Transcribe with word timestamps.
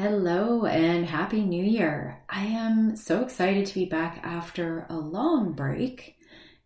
Hello 0.00 0.64
and 0.64 1.06
Happy 1.06 1.42
New 1.42 1.64
Year. 1.64 2.22
I 2.28 2.44
am 2.44 2.94
so 2.94 3.20
excited 3.20 3.66
to 3.66 3.74
be 3.74 3.84
back 3.84 4.20
after 4.22 4.86
a 4.88 4.94
long 4.94 5.54
break, 5.54 6.14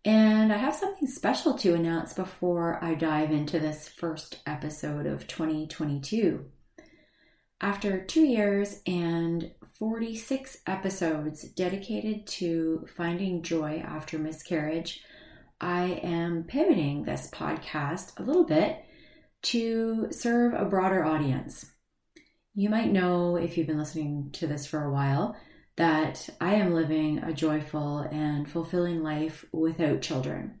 and 0.05 0.53
I 0.53 0.57
have 0.57 0.75
something 0.75 1.07
special 1.07 1.55
to 1.55 1.73
announce 1.73 2.13
before 2.13 2.77
I 2.79 2.93
dive 2.93 3.31
into 3.31 3.57
this 3.57 3.87
first 3.87 4.37
episode 4.45 5.07
of 5.07 5.25
2022. 5.25 6.45
After 7.59 8.05
two 8.05 8.23
years 8.23 8.81
and 8.85 9.49
46 9.79 10.59
episodes 10.67 11.41
dedicated 11.41 12.27
to 12.27 12.85
finding 12.95 13.41
joy 13.41 13.83
after 13.83 14.19
miscarriage, 14.19 15.03
I 15.59 15.99
am 16.03 16.43
pivoting 16.43 17.01
this 17.01 17.31
podcast 17.31 18.19
a 18.19 18.21
little 18.21 18.45
bit 18.45 18.85
to 19.41 20.09
serve 20.11 20.53
a 20.53 20.65
broader 20.65 21.03
audience. 21.03 21.72
You 22.55 22.69
might 22.69 22.91
know, 22.91 23.35
if 23.35 23.57
you've 23.57 23.65
been 23.65 23.79
listening 23.79 24.29
to 24.33 24.45
this 24.45 24.67
for 24.67 24.83
a 24.83 24.91
while, 24.91 25.35
that 25.75 26.29
I 26.39 26.53
am 26.53 26.75
living 26.75 27.17
a 27.17 27.33
joyful 27.33 27.99
and 27.99 28.47
fulfilling 28.47 29.01
life 29.01 29.43
without 29.51 30.03
children. 30.03 30.59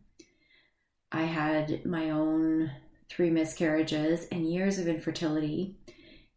I 1.11 1.23
had 1.25 1.85
my 1.85 2.09
own 2.09 2.71
three 3.09 3.29
miscarriages 3.29 4.25
and 4.31 4.51
years 4.51 4.79
of 4.79 4.87
infertility, 4.87 5.77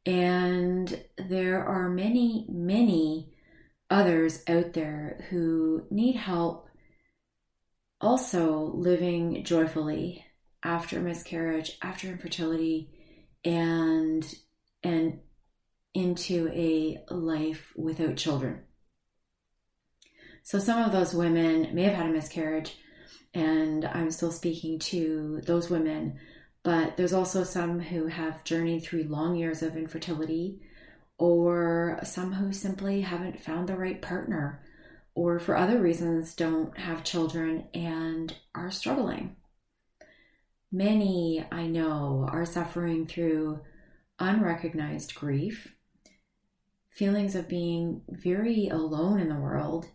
and 0.05 1.03
there 1.17 1.65
are 1.65 1.89
many, 1.89 2.47
many 2.51 3.33
others 3.89 4.43
out 4.47 4.75
there 4.75 5.25
who 5.31 5.87
need 5.91 6.17
help 6.17 6.69
also 7.99 8.73
living 8.75 9.43
joyfully 9.43 10.23
after 10.63 11.01
miscarriage, 11.01 11.79
after 11.81 12.09
infertility, 12.09 12.91
and 13.43 14.35
and 14.83 15.21
into 15.97 16.51
a 16.53 16.99
life 17.11 17.73
without 17.75 18.17
children. 18.17 18.61
So 20.43 20.59
some 20.59 20.83
of 20.83 20.93
those 20.93 21.15
women 21.15 21.75
may 21.75 21.85
have 21.85 21.95
had 21.95 22.07
a 22.07 22.13
miscarriage, 22.13 22.77
and 23.33 23.85
I'm 23.87 24.11
still 24.11 24.31
speaking 24.31 24.79
to 24.81 25.41
those 25.45 25.71
women, 25.71 26.19
but 26.63 26.97
there's 26.97 27.15
also 27.15 27.45
some 27.45 27.81
who 27.81 28.09
have 28.09 28.45
journeyed 28.45 28.85
through 28.85 29.05
long 29.05 29.37
years 29.37 29.63
of 29.63 29.77
infertility, 29.77 30.61
or 31.17 31.99
some 32.05 32.35
who 32.35 32.53
simply 32.53 33.01
haven't 33.01 33.41
found 33.41 33.67
the 33.67 33.77
right 33.77 34.03
partner, 34.03 34.63
or 35.15 35.39
for 35.39 35.57
other 35.57 35.81
reasons 35.81 36.35
don't 36.35 36.77
have 36.77 37.05
children 37.05 37.69
and 37.73 38.35
are 38.55 38.71
struggling. 38.71 39.35
Many 40.71 41.43
I 41.51 41.67
know 41.67 42.29
are 42.31 42.45
suffering 42.45 43.07
through 43.07 43.61
unrecognized 44.19 45.15
grief 45.15 45.73
feelings 46.97 47.35
of 47.35 47.47
being 47.47 48.01
very 48.09 48.69
alone 48.69 49.21
in 49.21 49.29
the 49.29 49.35
world 49.35 49.87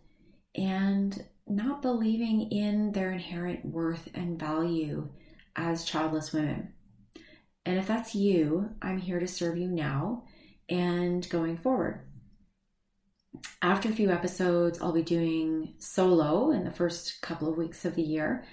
and 0.54 1.24
not 1.48 1.82
believing 1.82 2.48
in 2.52 2.92
their 2.92 3.10
inherent 3.10 3.64
worth 3.64 4.08
and 4.14 4.38
value 4.38 5.08
as 5.56 5.84
childless 5.84 6.32
women. 6.32 6.72
And 7.66 7.76
if 7.76 7.88
that's 7.88 8.14
you, 8.14 8.70
I'm 8.80 8.98
here 8.98 9.18
to 9.18 9.26
serve 9.26 9.58
you 9.58 9.66
now 9.66 10.22
and 10.68 11.28
going 11.28 11.56
forward. 11.56 12.02
After 13.60 13.88
a 13.88 13.92
few 13.92 14.10
episodes, 14.10 14.80
I'll 14.80 14.92
be 14.92 15.02
doing 15.02 15.74
solo 15.78 16.52
in 16.52 16.62
the 16.62 16.70
first 16.70 17.20
couple 17.20 17.48
of 17.48 17.58
weeks 17.58 17.84
of 17.84 17.96
the 17.96 18.02
year. 18.02 18.44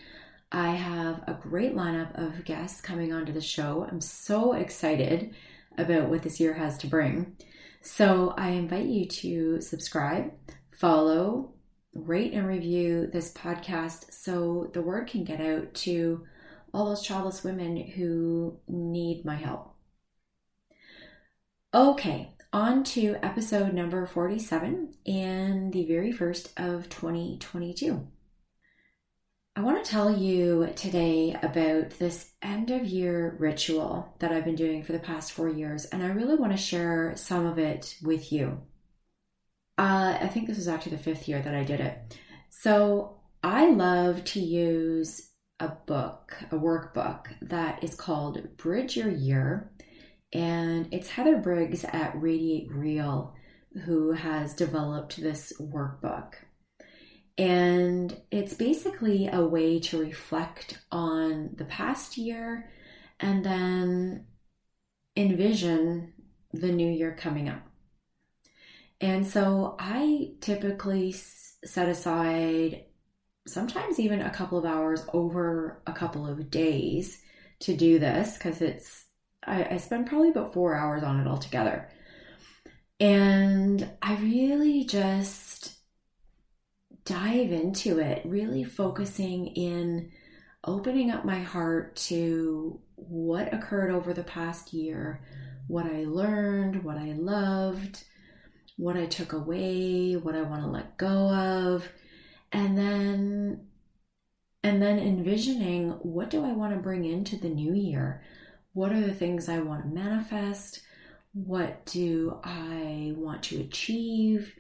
I 0.52 0.72
have 0.72 1.22
a 1.28 1.38
great 1.40 1.76
lineup 1.76 2.18
of 2.18 2.46
guests 2.46 2.82
coming 2.82 3.14
onto 3.14 3.32
the 3.32 3.42
show. 3.42 3.88
I'm 3.88 4.02
so 4.02 4.54
excited 4.54 5.36
about 5.78 6.10
what 6.10 6.24
this 6.24 6.40
year 6.40 6.54
has 6.54 6.80
to 6.80 6.88
bring. 6.88 7.36
So 7.82 8.34
I 8.38 8.50
invite 8.50 8.86
you 8.86 9.06
to 9.06 9.62
subscribe, 9.62 10.32
follow, 10.72 11.54
rate, 11.94 12.34
and 12.34 12.46
review 12.46 13.08
this 13.08 13.34
podcast 13.34 14.14
so 14.14 14.70
the 14.74 14.82
word 14.82 15.08
can 15.08 15.24
get 15.24 15.42
out 15.42 15.74
to 15.76 16.26
all 16.74 16.86
those 16.86 17.02
childless 17.02 17.44
women 17.44 17.78
who 17.78 18.60
need 18.68 19.26
my 19.26 19.36
help. 19.36 19.74
Okay, 21.74 22.34
on 22.52 22.84
to 22.84 23.16
episode 23.22 23.74
number 23.74 24.06
47 24.06 24.96
and 25.06 25.72
the 25.72 25.86
very 25.86 26.12
first 26.12 26.52
of 26.58 26.90
2022. 26.90 28.08
I 29.60 29.62
want 29.62 29.84
to 29.84 29.92
tell 29.92 30.18
you 30.18 30.72
today 30.78 31.36
about 31.44 31.90
this 32.00 32.32
end 32.42 32.72
of 32.72 32.86
year 32.86 33.36
ritual 33.40 34.16
that 34.20 34.32
I've 34.32 34.46
been 34.46 34.56
doing 34.56 34.84
for 34.84 34.94
the 34.94 35.00
past 35.00 35.34
four 35.34 35.50
years, 35.50 35.84
and 35.84 36.02
I 36.02 36.08
really 36.08 36.38
want 36.38 36.54
to 36.54 36.58
share 36.58 37.12
some 37.18 37.46
of 37.46 37.60
it 37.60 37.98
with 38.02 38.32
you. 38.32 38.62
Uh, 39.78 40.18
I 40.22 40.28
think 40.28 40.48
this 40.48 40.56
was 40.56 40.70
actually 40.70 40.96
the 40.96 41.04
fifth 41.04 41.28
year 41.28 41.42
that 41.42 41.54
I 41.54 41.66
did 41.66 41.82
it. 41.82 42.18
So 42.50 43.18
I 43.44 43.70
love 43.70 44.24
to 44.26 44.40
use 44.40 45.30
a 45.60 45.68
book, 45.68 46.38
a 46.52 46.56
workbook 46.56 47.26
that 47.42 47.84
is 47.84 47.96
called 47.96 48.56
Bridge 48.56 48.96
Your 48.96 49.12
Year, 49.12 49.74
and 50.32 50.88
it's 50.94 51.10
Heather 51.10 51.36
Briggs 51.36 51.84
at 51.84 52.14
Radiate 52.16 52.72
Real 52.72 53.36
who 53.84 54.14
has 54.14 54.54
developed 54.54 55.22
this 55.22 55.52
workbook. 55.60 56.36
And 57.40 58.18
it's 58.32 58.54
basically 58.54 59.30
a 59.32 59.42
way 59.42 59.80
to 59.80 59.98
reflect 59.98 60.78
on 60.92 61.52
the 61.56 61.64
past 61.64 62.18
year 62.18 62.70
and 63.18 63.46
then 63.46 64.26
envision 65.16 66.12
the 66.52 66.70
new 66.70 66.92
year 66.92 67.16
coming 67.18 67.48
up. 67.48 67.62
And 69.00 69.26
so 69.26 69.78
I 69.80 70.34
typically 70.42 71.14
set 71.14 71.88
aside 71.88 72.84
sometimes 73.48 74.02
even 74.02 74.22
a 74.22 74.32
couple 74.32 74.58
of 74.58 74.66
hours 74.66 75.06
over 75.14 75.82
a 75.88 75.94
couple 75.94 76.28
of 76.28 76.52
days 76.52 77.22
to 77.62 77.74
do 77.74 78.00
this 78.00 78.38
because 78.38 78.62
it's, 78.62 79.06
I, 79.48 79.66
I 79.72 79.78
spend 79.78 80.08
probably 80.08 80.32
about 80.32 80.54
four 80.54 80.76
hours 80.76 81.04
on 81.04 81.22
it 81.22 81.28
altogether. 81.28 81.90
And 83.00 83.90
I 84.02 84.18
really 84.18 84.84
just 84.84 85.49
dive 87.10 87.52
into 87.52 87.98
it, 87.98 88.22
really 88.24 88.64
focusing 88.64 89.48
in 89.48 90.12
opening 90.64 91.10
up 91.10 91.26
my 91.26 91.40
heart 91.40 91.96
to 91.96 92.80
what 92.96 93.52
occurred 93.52 93.90
over 93.90 94.14
the 94.14 94.24
past 94.24 94.74
year, 94.74 95.20
what 95.68 95.88
I 95.88 96.04
learned, 96.04 96.84
what 96.84 96.98
I 96.98 97.14
loved, 97.14 98.04
what 98.78 98.96
I 98.96 99.08
took 99.08 99.34
away, 99.34 100.14
what 100.14 100.36
I 100.36 100.44
want 100.44 100.62
to 100.62 100.70
let 100.70 100.98
go 100.98 101.32
of, 101.32 101.90
and 102.52 102.78
then 102.78 103.66
and 104.62 104.80
then 104.80 105.00
envisioning 105.00 105.92
what 106.04 106.30
do 106.30 106.46
I 106.46 106.52
want 106.52 106.76
to 106.76 106.80
bring 106.80 107.06
into 107.06 107.38
the 107.38 107.50
new 107.50 107.74
year? 107.74 108.22
What 108.74 108.92
are 108.92 109.02
the 109.02 109.14
things 109.14 109.50
I 109.50 109.60
want 109.60 109.82
to 109.84 109.90
manifest? 109.90 110.82
What 111.34 111.86
do 111.88 112.40
I 112.44 113.14
want 113.16 113.42
to 113.44 113.62
achieve? 113.62 114.54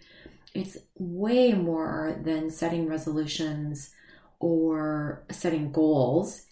It's 0.53 0.77
way 0.95 1.53
more 1.53 2.19
than 2.23 2.49
setting 2.49 2.87
resolutions 2.87 3.91
or 4.39 5.23
setting 5.31 5.71
goals. 5.71 6.45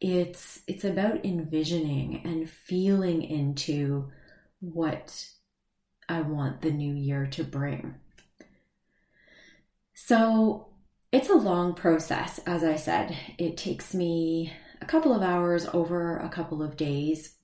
It's 0.00 0.60
it's 0.66 0.84
about 0.84 1.24
envisioning 1.24 2.22
and 2.24 2.48
feeling 2.48 3.22
into 3.22 4.10
what 4.60 5.28
i 6.08 6.20
want 6.20 6.60
the 6.60 6.70
new 6.70 6.94
year 6.94 7.26
to 7.26 7.44
bring. 7.44 7.94
So 9.94 10.68
it's 11.12 11.28
a 11.28 11.34
long 11.34 11.74
process 11.74 12.40
as 12.46 12.64
i 12.64 12.76
said. 12.76 13.16
It 13.38 13.56
takes 13.56 13.94
me 13.94 14.52
a 14.80 14.86
couple 14.86 15.14
of 15.14 15.22
hours 15.22 15.66
over 15.72 16.16
a 16.18 16.28
couple 16.28 16.62
of 16.62 16.76
days. 16.76 17.36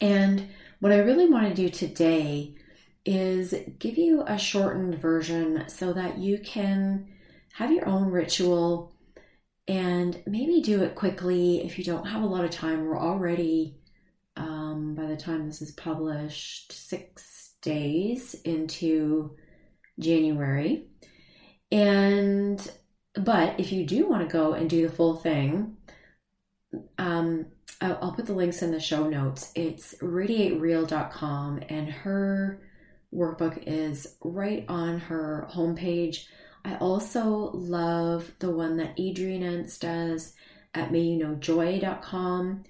And 0.00 0.48
what 0.80 0.92
i 0.92 0.98
really 0.98 1.28
want 1.28 1.48
to 1.48 1.54
do 1.54 1.68
today 1.68 2.56
is 3.04 3.54
give 3.78 3.98
you 3.98 4.22
a 4.26 4.38
shortened 4.38 4.98
version 4.98 5.64
so 5.68 5.92
that 5.92 6.18
you 6.18 6.38
can 6.38 7.08
have 7.54 7.72
your 7.72 7.88
own 7.88 8.10
ritual 8.10 8.94
and 9.68 10.22
maybe 10.26 10.60
do 10.60 10.82
it 10.82 10.94
quickly 10.94 11.64
if 11.64 11.78
you 11.78 11.84
don't 11.84 12.06
have 12.06 12.22
a 12.22 12.26
lot 12.26 12.44
of 12.44 12.50
time. 12.50 12.84
We're 12.84 12.98
already, 12.98 13.76
um, 14.36 14.94
by 14.94 15.06
the 15.06 15.16
time 15.16 15.46
this 15.46 15.62
is 15.62 15.72
published, 15.72 16.72
six 16.72 17.54
days 17.62 18.34
into 18.44 19.36
January. 19.98 20.86
And, 21.70 22.70
but 23.14 23.58
if 23.58 23.72
you 23.72 23.86
do 23.86 24.08
want 24.08 24.28
to 24.28 24.32
go 24.32 24.52
and 24.52 24.68
do 24.68 24.86
the 24.86 24.94
full 24.94 25.16
thing, 25.16 25.76
um, 26.98 27.46
I'll, 27.80 28.12
put 28.12 28.26
the 28.26 28.32
links 28.32 28.62
in 28.62 28.70
the 28.70 28.80
show 28.80 29.08
notes. 29.08 29.50
It's 29.54 29.94
radiatereal.com 30.00 31.62
and 31.68 31.90
her 31.90 32.60
workbook 33.12 33.62
is 33.66 34.16
right 34.22 34.64
on 34.68 34.98
her 34.98 35.48
homepage. 35.52 36.24
I 36.64 36.76
also 36.76 37.50
love 37.52 38.32
the 38.38 38.50
one 38.50 38.76
that 38.76 38.98
Adrienne 38.98 39.42
Entz 39.42 39.78
does 39.78 40.34
at 40.74 40.90
mayyouknowjoy.com. 40.90 42.64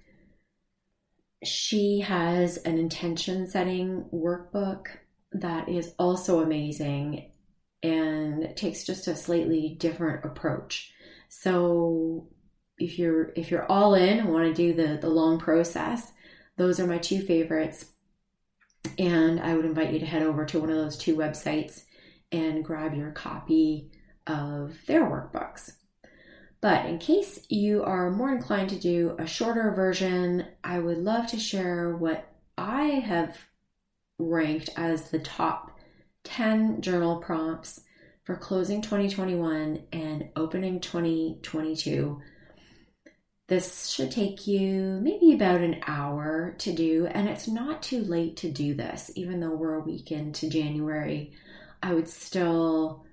She 1.44 2.00
has 2.00 2.56
an 2.58 2.78
intention 2.78 3.48
setting 3.48 4.08
workbook 4.12 4.86
that 5.32 5.68
is 5.68 5.94
also 5.98 6.40
amazing 6.40 7.30
and 7.82 8.56
takes 8.56 8.84
just 8.84 9.08
a 9.08 9.16
slightly 9.16 9.76
different 9.78 10.24
approach. 10.24 10.92
So 11.28 12.28
if 12.78 12.98
you're 12.98 13.32
if 13.36 13.50
you're 13.50 13.70
all 13.70 13.94
in 13.94 14.20
and 14.20 14.32
want 14.32 14.44
to 14.44 14.54
do 14.54 14.74
the 14.74 14.98
the 14.98 15.08
long 15.08 15.38
process, 15.38 16.12
those 16.56 16.78
are 16.78 16.86
my 16.86 16.98
two 16.98 17.22
favorites. 17.22 17.86
And 18.98 19.40
I 19.40 19.54
would 19.54 19.64
invite 19.64 19.92
you 19.92 19.98
to 20.00 20.06
head 20.06 20.22
over 20.22 20.44
to 20.46 20.60
one 20.60 20.70
of 20.70 20.76
those 20.76 20.96
two 20.96 21.16
websites 21.16 21.84
and 22.30 22.64
grab 22.64 22.94
your 22.94 23.10
copy 23.12 23.90
of 24.26 24.76
their 24.86 25.02
workbooks. 25.02 25.72
But 26.60 26.86
in 26.86 26.98
case 26.98 27.44
you 27.48 27.82
are 27.82 28.10
more 28.10 28.32
inclined 28.32 28.70
to 28.70 28.78
do 28.78 29.16
a 29.18 29.26
shorter 29.26 29.72
version, 29.72 30.46
I 30.62 30.78
would 30.78 30.98
love 30.98 31.26
to 31.28 31.38
share 31.38 31.96
what 31.96 32.28
I 32.56 32.84
have 32.84 33.36
ranked 34.18 34.70
as 34.76 35.10
the 35.10 35.18
top 35.18 35.76
10 36.24 36.80
journal 36.80 37.16
prompts 37.16 37.80
for 38.24 38.36
closing 38.36 38.80
2021 38.80 39.82
and 39.92 40.28
opening 40.36 40.80
2022. 40.80 42.20
This 43.52 43.88
should 43.88 44.10
take 44.10 44.46
you 44.46 44.98
maybe 45.02 45.34
about 45.34 45.60
an 45.60 45.82
hour 45.86 46.54
to 46.56 46.72
do, 46.72 47.04
and 47.04 47.28
it's 47.28 47.46
not 47.46 47.82
too 47.82 48.02
late 48.02 48.34
to 48.38 48.50
do 48.50 48.72
this, 48.72 49.10
even 49.14 49.40
though 49.40 49.54
we're 49.54 49.74
a 49.74 49.84
week 49.84 50.10
into 50.10 50.48
January. 50.48 51.34
I 51.82 51.92
would 51.92 52.08
still 52.08 53.04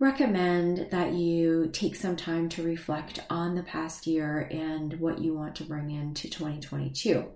recommend 0.00 0.90
that 0.90 1.12
you 1.12 1.68
take 1.70 1.96
some 1.96 2.16
time 2.16 2.48
to 2.48 2.62
reflect 2.62 3.20
on 3.28 3.56
the 3.56 3.62
past 3.62 4.06
year 4.06 4.48
and 4.50 4.98
what 5.00 5.18
you 5.18 5.34
want 5.34 5.54
to 5.56 5.64
bring 5.64 5.90
into 5.90 6.30
2022. 6.30 7.26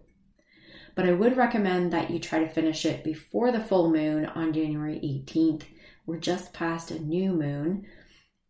But 0.94 1.06
I 1.06 1.12
would 1.12 1.37
recommend 1.37 1.93
that 1.93 2.11
you 2.11 2.19
try 2.19 2.38
to 2.38 2.49
finish 2.49 2.87
it 2.87 3.05
before 3.05 3.52
the 3.52 3.61
full 3.61 3.90
moon 3.90 4.25
on 4.25 4.55
January 4.55 4.99
18th. 5.05 5.64
We're 6.06 6.17
just 6.17 6.55
past 6.55 6.90
a 6.90 6.99
new 6.99 7.34
moon, 7.34 7.84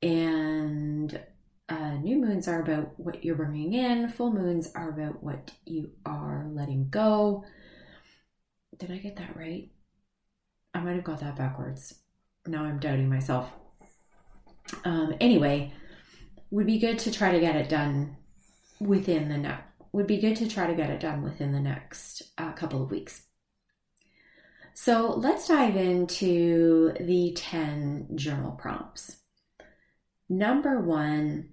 and 0.01 1.21
uh, 1.73 1.95
new 1.95 2.17
moons 2.17 2.49
are 2.49 2.61
about 2.61 2.93
what 2.99 3.25
you're 3.25 3.35
bringing 3.35 3.73
in, 3.73 4.11
full 4.11 4.31
moons 4.31 4.71
are 4.75 4.91
about 4.91 5.23
what 5.23 5.53
you 5.65 5.91
are 6.05 6.47
letting 6.53 6.91
go. 6.91 7.45
Did 8.77 8.91
I 8.91 8.99
get 8.99 9.17
that 9.17 9.35
right? 9.37 9.71
I 10.75 10.81
might 10.81 10.97
have 10.97 11.05
got 11.05 11.21
that 11.21 11.37
backwards. 11.37 11.95
Now 12.47 12.65
I'm 12.65 12.79
doubting 12.79 13.09
myself. 13.09 13.51
Um, 14.85 15.15
anyway, 15.19 15.73
would 16.51 16.67
be 16.67 16.79
good 16.79 16.99
to 17.01 17.11
try 17.11 17.33
to 17.33 17.41
get 17.41 17.57
it 17.57 17.71
done 17.71 18.17
within 18.79 19.31
the 19.31 19.39
next. 19.39 19.65
Would 19.93 20.07
be 20.07 20.21
good 20.21 20.37
to 20.37 20.49
try 20.49 20.67
to 20.67 20.75
get 20.75 20.91
it 20.91 21.01
done 21.01 21.23
within 21.23 21.53
the 21.53 21.61
next 21.61 22.23
uh, 22.37 22.53
couple 22.53 22.83
of 22.83 22.91
weeks. 22.91 23.23
So 24.75 25.15
let's 25.15 25.49
dive 25.49 25.77
into 25.77 26.93
the 27.01 27.33
10 27.35 28.11
journal 28.15 28.53
prompts. 28.53 29.19
Number 30.29 30.81
one, 30.81 31.52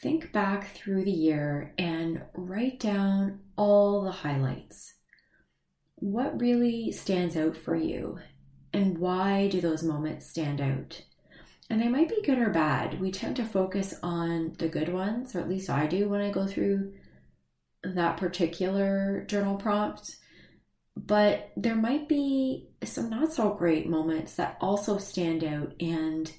think 0.00 0.32
back 0.32 0.74
through 0.74 1.04
the 1.04 1.10
year 1.10 1.74
and 1.78 2.22
write 2.34 2.80
down 2.80 3.40
all 3.56 4.02
the 4.02 4.10
highlights. 4.10 4.94
What 5.96 6.40
really 6.40 6.92
stands 6.92 7.36
out 7.36 7.56
for 7.56 7.74
you, 7.74 8.18
and 8.72 8.98
why 8.98 9.48
do 9.48 9.60
those 9.60 9.82
moments 9.82 10.28
stand 10.28 10.60
out? 10.60 11.02
And 11.70 11.80
they 11.80 11.88
might 11.88 12.08
be 12.08 12.22
good 12.22 12.38
or 12.38 12.50
bad. 12.50 13.00
We 13.00 13.10
tend 13.10 13.36
to 13.36 13.44
focus 13.44 13.94
on 14.02 14.54
the 14.58 14.68
good 14.68 14.92
ones, 14.92 15.34
or 15.34 15.40
at 15.40 15.48
least 15.48 15.70
I 15.70 15.86
do 15.86 16.08
when 16.08 16.20
I 16.20 16.30
go 16.30 16.46
through 16.46 16.92
that 17.82 18.18
particular 18.18 19.24
journal 19.26 19.56
prompt. 19.56 20.16
But 20.94 21.50
there 21.56 21.76
might 21.76 22.08
be 22.08 22.68
some 22.84 23.10
not 23.10 23.32
so 23.32 23.54
great 23.54 23.88
moments 23.88 24.34
that 24.36 24.58
also 24.60 24.98
stand 24.98 25.42
out. 25.42 25.74
And 25.80 26.30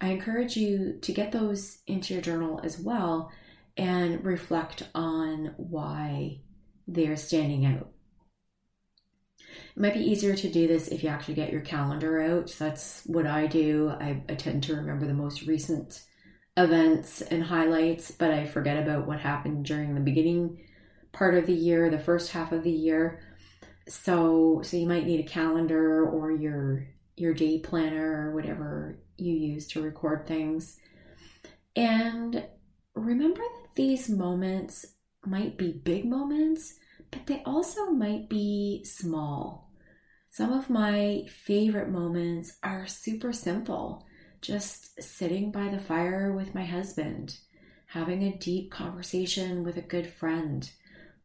I 0.00 0.08
encourage 0.08 0.56
you 0.56 0.98
to 1.02 1.12
get 1.12 1.32
those 1.32 1.78
into 1.86 2.14
your 2.14 2.22
journal 2.22 2.60
as 2.64 2.78
well 2.78 3.30
and 3.76 4.24
reflect 4.24 4.88
on 4.94 5.54
why 5.56 6.40
they're 6.86 7.16
standing 7.16 7.66
out. 7.66 7.90
It 9.76 9.80
might 9.80 9.94
be 9.94 10.00
easier 10.00 10.34
to 10.34 10.48
do 10.50 10.66
this 10.66 10.88
if 10.88 11.02
you 11.02 11.08
actually 11.08 11.34
get 11.34 11.52
your 11.52 11.60
calendar 11.60 12.20
out. 12.20 12.54
That's 12.58 13.02
what 13.06 13.26
I 13.26 13.46
do. 13.46 13.90
I, 14.00 14.22
I 14.28 14.34
tend 14.34 14.62
to 14.64 14.76
remember 14.76 15.06
the 15.06 15.14
most 15.14 15.42
recent 15.42 16.02
events 16.56 17.20
and 17.22 17.44
highlights, 17.44 18.10
but 18.10 18.30
I 18.30 18.46
forget 18.46 18.82
about 18.82 19.06
what 19.06 19.20
happened 19.20 19.64
during 19.64 19.94
the 19.94 20.00
beginning 20.00 20.64
part 21.12 21.34
of 21.34 21.46
the 21.46 21.54
year, 21.54 21.90
the 21.90 21.98
first 21.98 22.32
half 22.32 22.52
of 22.52 22.62
the 22.62 22.70
year. 22.70 23.20
So 23.88 24.60
so 24.62 24.76
you 24.76 24.86
might 24.86 25.06
need 25.06 25.20
a 25.20 25.28
calendar 25.28 26.06
or 26.06 26.30
your 26.30 26.86
your 27.20 27.34
day 27.34 27.58
planner 27.58 28.28
or 28.28 28.34
whatever 28.34 28.98
you 29.16 29.34
use 29.34 29.68
to 29.68 29.82
record 29.82 30.26
things. 30.26 30.78
And 31.76 32.44
remember 32.94 33.40
that 33.40 33.74
these 33.76 34.08
moments 34.08 34.86
might 35.24 35.58
be 35.58 35.72
big 35.72 36.06
moments, 36.06 36.74
but 37.10 37.26
they 37.26 37.42
also 37.44 37.90
might 37.90 38.28
be 38.28 38.84
small. 38.84 39.70
Some 40.30 40.52
of 40.52 40.70
my 40.70 41.24
favorite 41.28 41.90
moments 41.90 42.56
are 42.62 42.86
super 42.86 43.32
simple, 43.32 44.06
just 44.40 45.02
sitting 45.02 45.50
by 45.50 45.68
the 45.68 45.80
fire 45.80 46.32
with 46.32 46.54
my 46.54 46.64
husband, 46.64 47.36
having 47.86 48.22
a 48.22 48.38
deep 48.38 48.70
conversation 48.70 49.64
with 49.64 49.76
a 49.76 49.82
good 49.82 50.08
friend. 50.08 50.70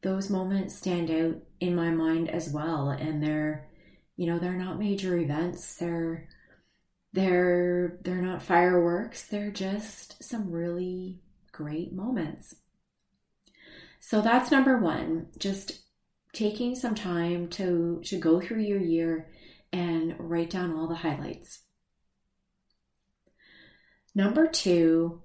Those 0.01 0.30
moments 0.30 0.75
stand 0.75 1.09
out 1.09 1.38
in 1.59 1.75
my 1.75 1.89
mind 1.89 2.30
as 2.30 2.50
well, 2.50 2.89
and 2.89 3.24
they're, 3.24 3.68
you 4.15 4.27
know, 4.27 4.39
they're 4.39 4.53
not 4.53 4.79
major 4.79 5.17
events. 5.17 5.75
They're 5.75 6.27
they're 7.13 7.97
they're 8.01 8.21
not 8.21 8.41
fireworks. 8.41 9.23
They're 9.23 9.51
just 9.51 10.23
some 10.23 10.51
really 10.51 11.21
great 11.51 11.94
moments. 11.94 12.56
So 14.00 14.21
that's 14.21 14.51
number 14.51 14.77
one, 14.77 15.27
just 15.39 15.81
taking 16.31 16.75
some 16.75 16.94
time 16.94 17.47
to, 17.47 18.01
to 18.06 18.19
go 18.19 18.39
through 18.39 18.62
your 18.62 18.79
year 18.79 19.31
and 19.73 20.15
write 20.19 20.51
down 20.51 20.73
all 20.73 20.88
the 20.88 20.95
highlights. 20.95 21.61
Number 24.13 24.47
two, 24.47 25.23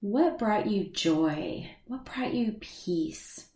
what 0.00 0.38
brought 0.38 0.66
you 0.66 0.90
joy? 0.90 1.70
What 1.86 2.06
brought 2.06 2.34
you 2.34 2.56
peace? 2.60 3.50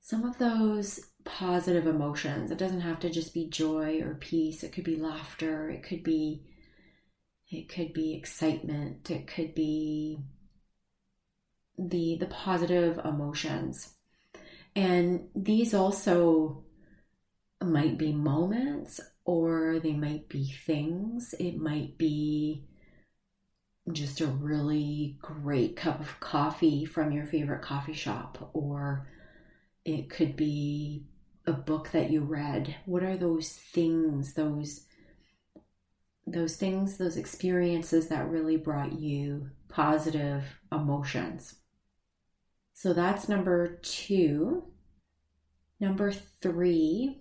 Some 0.00 0.24
of 0.24 0.38
those 0.38 1.00
positive 1.38 1.86
emotions. 1.86 2.50
It 2.50 2.58
doesn't 2.58 2.80
have 2.80 3.00
to 3.00 3.10
just 3.10 3.32
be 3.32 3.46
joy 3.46 4.00
or 4.00 4.14
peace. 4.14 4.62
It 4.62 4.72
could 4.72 4.84
be 4.84 4.96
laughter. 4.96 5.70
It 5.70 5.82
could 5.82 6.02
be 6.02 6.42
it 7.50 7.68
could 7.68 7.92
be 7.92 8.14
excitement. 8.14 9.10
It 9.10 9.26
could 9.26 9.54
be 9.54 10.20
the 11.78 12.16
the 12.18 12.26
positive 12.26 12.98
emotions. 13.04 13.94
And 14.76 15.28
these 15.34 15.74
also 15.74 16.64
might 17.62 17.98
be 17.98 18.12
moments 18.12 19.00
or 19.24 19.80
they 19.80 19.92
might 19.92 20.28
be 20.28 20.52
things. 20.66 21.34
It 21.38 21.56
might 21.58 21.98
be 21.98 22.64
just 23.92 24.20
a 24.20 24.26
really 24.26 25.18
great 25.20 25.76
cup 25.76 26.00
of 26.00 26.20
coffee 26.20 26.84
from 26.84 27.12
your 27.12 27.24
favorite 27.24 27.62
coffee 27.62 27.92
shop, 27.92 28.50
or 28.52 29.08
it 29.84 30.10
could 30.10 30.36
be 30.36 31.06
a 31.50 31.52
book 31.52 31.90
that 31.90 32.10
you 32.10 32.20
read. 32.20 32.76
What 32.86 33.02
are 33.02 33.16
those 33.16 33.50
things, 33.50 34.34
those 34.34 34.86
those 36.26 36.54
things, 36.54 36.96
those 36.96 37.16
experiences 37.16 38.06
that 38.06 38.30
really 38.30 38.56
brought 38.56 38.92
you 38.92 39.50
positive 39.68 40.44
emotions? 40.70 41.56
So 42.72 42.92
that's 42.92 43.28
number 43.28 43.80
two. 43.82 44.62
Number 45.80 46.12
three, 46.12 47.18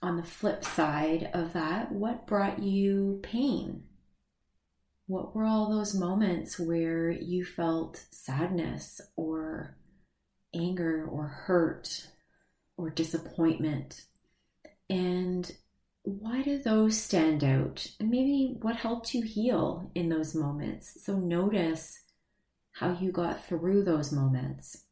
on 0.00 0.16
the 0.16 0.22
flip 0.22 0.62
side 0.62 1.28
of 1.34 1.52
that, 1.54 1.90
what 1.90 2.28
brought 2.28 2.62
you 2.62 3.18
pain? 3.24 3.82
What 5.06 5.34
were 5.34 5.44
all 5.44 5.68
those 5.68 5.94
moments 5.94 6.60
where 6.60 7.10
you 7.10 7.44
felt 7.44 8.04
sadness 8.12 9.00
or 9.16 9.76
anger 10.54 11.08
or 11.10 11.26
hurt 11.26 12.06
or 12.78 12.88
disappointment? 12.88 14.04
And 14.88 15.50
why 16.04 16.40
do 16.40 16.58
those 16.58 16.96
stand 16.96 17.44
out? 17.44 17.86
And 18.00 18.08
maybe 18.08 18.56
what 18.62 18.76
helped 18.76 19.12
you 19.12 19.22
heal 19.22 19.90
in 19.94 20.08
those 20.08 20.34
moments? 20.34 21.04
So 21.04 21.16
notice 21.16 22.00
how 22.72 22.96
you 22.98 23.12
got 23.12 23.44
through 23.44 23.84
those 23.84 24.12
moments. 24.12 24.84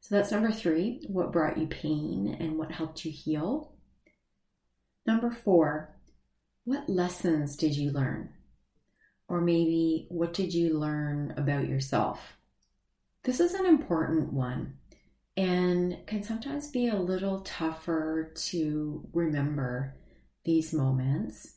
So 0.00 0.16
that's 0.16 0.32
number 0.32 0.50
three 0.50 1.04
what 1.06 1.32
brought 1.32 1.56
you 1.58 1.66
pain 1.66 2.36
and 2.40 2.58
what 2.58 2.72
helped 2.72 3.04
you 3.04 3.12
heal. 3.12 3.72
Number 5.06 5.30
four, 5.30 5.94
what 6.64 6.88
lessons 6.88 7.56
did 7.56 7.76
you 7.76 7.90
learn? 7.90 8.30
Or 9.28 9.40
maybe 9.40 10.06
what 10.08 10.32
did 10.34 10.52
you 10.52 10.78
learn 10.78 11.34
about 11.36 11.68
yourself? 11.68 12.36
This 13.22 13.40
is 13.40 13.54
an 13.54 13.66
important 13.66 14.32
one 14.32 14.74
and 15.36 15.98
can 16.06 16.22
sometimes 16.22 16.68
be 16.70 16.88
a 16.88 16.96
little 16.96 17.40
tougher 17.40 18.32
to 18.36 19.08
remember 19.12 19.96
these 20.44 20.72
moments, 20.72 21.54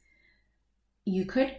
you 1.05 1.25
could 1.25 1.55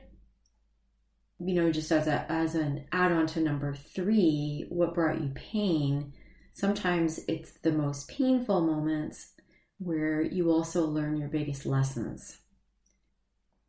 you 1.40 1.54
know 1.54 1.70
just 1.70 1.92
as 1.92 2.08
a 2.08 2.30
as 2.30 2.56
an 2.56 2.84
add-on 2.90 3.26
to 3.28 3.40
number 3.40 3.72
3 3.74 4.66
what 4.70 4.94
brought 4.94 5.20
you 5.20 5.30
pain? 5.34 6.12
Sometimes 6.52 7.20
it's 7.28 7.52
the 7.62 7.72
most 7.72 8.08
painful 8.08 8.62
moments 8.62 9.32
where 9.78 10.20
you 10.20 10.50
also 10.50 10.86
learn 10.86 11.16
your 11.16 11.28
biggest 11.28 11.64
lessons. 11.64 12.38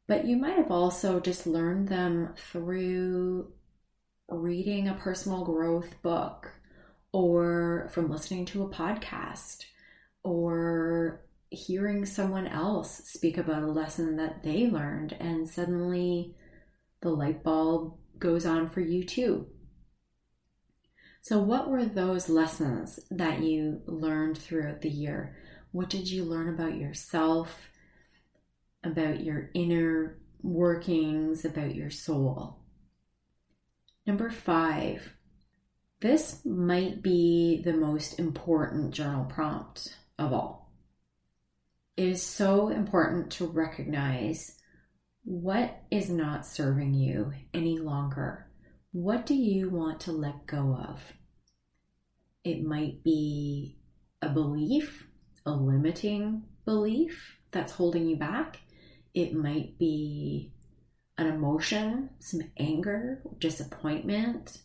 But 0.07 0.25
you 0.25 0.37
might 0.37 0.57
have 0.57 0.71
also 0.71 1.19
just 1.19 1.45
learned 1.45 1.87
them 1.87 2.33
through 2.35 3.51
reading 4.27 4.87
a 4.87 4.95
personal 4.95 5.45
growth 5.45 6.01
book 6.01 6.58
or 7.11 7.89
from 7.91 8.09
listening 8.09 8.45
to 8.45 8.63
a 8.63 8.69
podcast 8.69 9.65
or 10.23 11.25
hearing 11.49 12.05
someone 12.05 12.47
else 12.47 13.01
speak 13.05 13.37
about 13.37 13.63
a 13.63 13.71
lesson 13.71 14.15
that 14.17 14.43
they 14.43 14.69
learned 14.69 15.13
and 15.19 15.49
suddenly 15.49 16.35
the 17.01 17.09
light 17.09 17.43
bulb 17.43 17.95
goes 18.19 18.45
on 18.45 18.69
for 18.69 18.81
you 18.81 19.03
too. 19.03 19.47
So, 21.21 21.39
what 21.39 21.69
were 21.69 21.85
those 21.85 22.29
lessons 22.29 22.99
that 23.11 23.41
you 23.41 23.81
learned 23.85 24.37
throughout 24.37 24.81
the 24.81 24.89
year? 24.89 25.37
What 25.71 25.89
did 25.89 26.09
you 26.09 26.23
learn 26.23 26.49
about 26.49 26.75
yourself? 26.75 27.69
about 28.83 29.23
your 29.23 29.49
inner 29.53 30.17
workings, 30.41 31.45
about 31.45 31.75
your 31.75 31.89
soul. 31.89 32.59
Number 34.05 34.29
five, 34.29 35.13
this 36.01 36.45
might 36.45 37.01
be 37.01 37.61
the 37.63 37.73
most 37.73 38.19
important 38.19 38.93
journal 38.93 39.25
prompt 39.25 39.97
of 40.17 40.31
all. 40.31 40.71
It 41.97 42.07
is 42.07 42.23
so 42.23 42.69
important 42.69 43.31
to 43.33 43.45
recognize 43.45 44.55
what 45.25 45.83
is 45.91 46.09
not 46.09 46.45
serving 46.45 46.93
you 46.93 47.33
any 47.53 47.77
longer. 47.77 48.47
What 48.91 49.25
do 49.25 49.35
you 49.35 49.69
want 49.69 49.99
to 50.01 50.13
let 50.13 50.47
go 50.47 50.73
of? 50.73 51.01
It 52.45 52.63
might 52.63 53.03
be 53.03 53.77
a 54.21 54.29
belief, 54.29 55.07
a 55.45 55.51
limiting 55.51 56.43
belief 56.63 57.37
that's 57.51 57.73
holding 57.73 58.07
you 58.07 58.15
back. 58.15 58.61
It 59.13 59.33
might 59.33 59.77
be 59.77 60.53
an 61.17 61.27
emotion, 61.27 62.11
some 62.19 62.41
anger, 62.57 63.21
disappointment. 63.39 64.59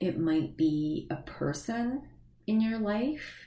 It 0.00 0.18
might 0.18 0.56
be 0.56 1.06
a 1.10 1.16
person 1.16 2.02
in 2.46 2.60
your 2.60 2.78
life 2.78 3.46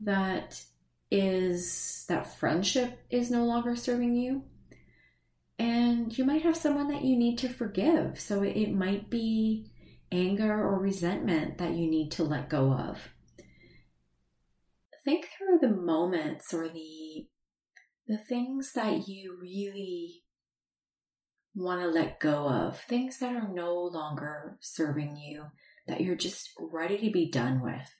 that 0.00 0.62
is 1.10 2.04
that 2.08 2.38
friendship 2.38 2.98
is 3.10 3.30
no 3.30 3.44
longer 3.44 3.76
serving 3.76 4.16
you. 4.16 4.42
And 5.58 6.16
you 6.16 6.24
might 6.24 6.42
have 6.42 6.56
someone 6.56 6.88
that 6.88 7.04
you 7.04 7.16
need 7.16 7.38
to 7.38 7.48
forgive. 7.48 8.20
So 8.20 8.42
it 8.42 8.72
might 8.72 9.08
be 9.08 9.70
anger 10.12 10.52
or 10.52 10.78
resentment 10.78 11.58
that 11.58 11.74
you 11.74 11.88
need 11.88 12.10
to 12.12 12.24
let 12.24 12.50
go 12.50 12.72
of. 12.72 12.98
Think 15.04 15.28
through 15.36 15.58
the 15.60 15.74
moments 15.74 16.52
or 16.52 16.68
the 16.68 17.28
the 18.08 18.18
things 18.18 18.72
that 18.74 19.08
you 19.08 19.36
really 19.40 20.22
want 21.56 21.80
to 21.80 21.88
let 21.88 22.20
go 22.20 22.48
of, 22.48 22.78
things 22.82 23.18
that 23.18 23.34
are 23.34 23.48
no 23.48 23.74
longer 23.74 24.58
serving 24.60 25.16
you, 25.16 25.46
that 25.86 26.00
you're 26.00 26.16
just 26.16 26.50
ready 26.58 26.98
to 26.98 27.10
be 27.10 27.30
done 27.30 27.62
with. 27.62 27.94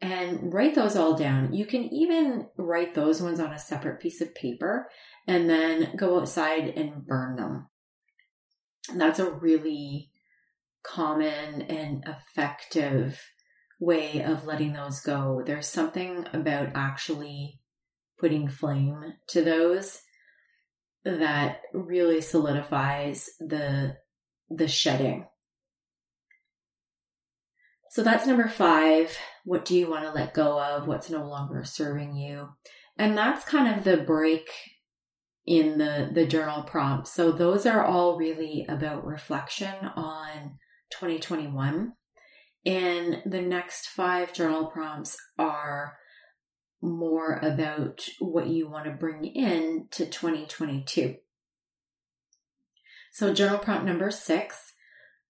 And 0.00 0.52
write 0.52 0.74
those 0.74 0.96
all 0.96 1.14
down. 1.14 1.52
You 1.52 1.66
can 1.66 1.84
even 1.92 2.46
write 2.56 2.94
those 2.94 3.20
ones 3.20 3.38
on 3.38 3.52
a 3.52 3.58
separate 3.58 4.00
piece 4.00 4.22
of 4.22 4.34
paper 4.34 4.88
and 5.26 5.48
then 5.48 5.94
go 5.96 6.18
outside 6.18 6.68
and 6.68 7.06
burn 7.06 7.36
them. 7.36 7.68
And 8.90 9.00
that's 9.00 9.18
a 9.18 9.30
really 9.30 10.10
common 10.82 11.62
and 11.62 12.04
effective 12.06 13.20
way 13.78 14.22
of 14.22 14.46
letting 14.46 14.72
those 14.72 15.00
go. 15.00 15.42
There's 15.44 15.66
something 15.66 16.26
about 16.32 16.70
actually 16.74 17.60
putting 18.18 18.48
flame 18.48 19.14
to 19.28 19.42
those 19.42 20.00
that 21.04 21.62
really 21.72 22.20
solidifies 22.20 23.30
the 23.40 23.96
the 24.50 24.68
shedding. 24.68 25.26
So 27.90 28.04
that's 28.04 28.24
number 28.24 28.46
5. 28.46 29.18
What 29.44 29.64
do 29.64 29.76
you 29.76 29.90
want 29.90 30.04
to 30.04 30.12
let 30.12 30.32
go 30.32 30.60
of? 30.62 30.86
What's 30.86 31.10
no 31.10 31.28
longer 31.28 31.64
serving 31.64 32.14
you? 32.14 32.50
And 32.96 33.18
that's 33.18 33.44
kind 33.44 33.76
of 33.76 33.82
the 33.82 33.96
break 33.96 34.48
in 35.44 35.78
the 35.78 36.08
the 36.12 36.24
journal 36.24 36.62
prompts. 36.62 37.12
So 37.12 37.32
those 37.32 37.66
are 37.66 37.84
all 37.84 38.16
really 38.16 38.64
about 38.68 39.04
reflection 39.04 39.74
on 39.96 40.58
2021. 40.92 41.94
And 42.64 43.22
the 43.26 43.40
next 43.40 43.88
5 43.88 44.32
journal 44.34 44.66
prompts 44.66 45.16
are 45.36 45.96
more 46.80 47.40
about 47.42 48.06
what 48.20 48.46
you 48.46 48.68
want 48.68 48.84
to 48.84 48.92
bring 48.92 49.24
in 49.24 49.88
to 49.90 50.06
2022. 50.06 51.16
So, 53.12 53.34
journal 53.34 53.58
prompt 53.58 53.84
number 53.84 54.12
six 54.12 54.74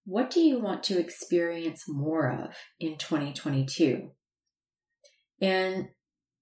What 0.05 0.29
do 0.31 0.39
you 0.39 0.59
want 0.59 0.83
to 0.83 0.99
experience 0.99 1.83
more 1.87 2.31
of 2.31 2.55
in 2.79 2.97
2022? 2.97 4.11
And 5.41 5.89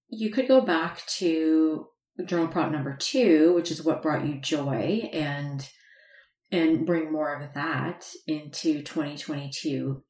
you 0.08 0.32
could 0.32 0.48
go 0.48 0.62
back 0.62 1.06
to 1.18 1.88
journal 2.26 2.48
prompt 2.48 2.74
number 2.74 2.96
two, 2.96 3.54
which 3.54 3.72
is 3.72 3.84
what 3.84 4.02
brought 4.02 4.26
you 4.26 4.40
joy, 4.40 5.10
and 5.14 5.68
and 6.52 6.86
bring 6.86 7.12
more 7.12 7.36
of 7.36 7.54
that 7.54 8.12
into 8.28 8.82
2022 8.82 10.04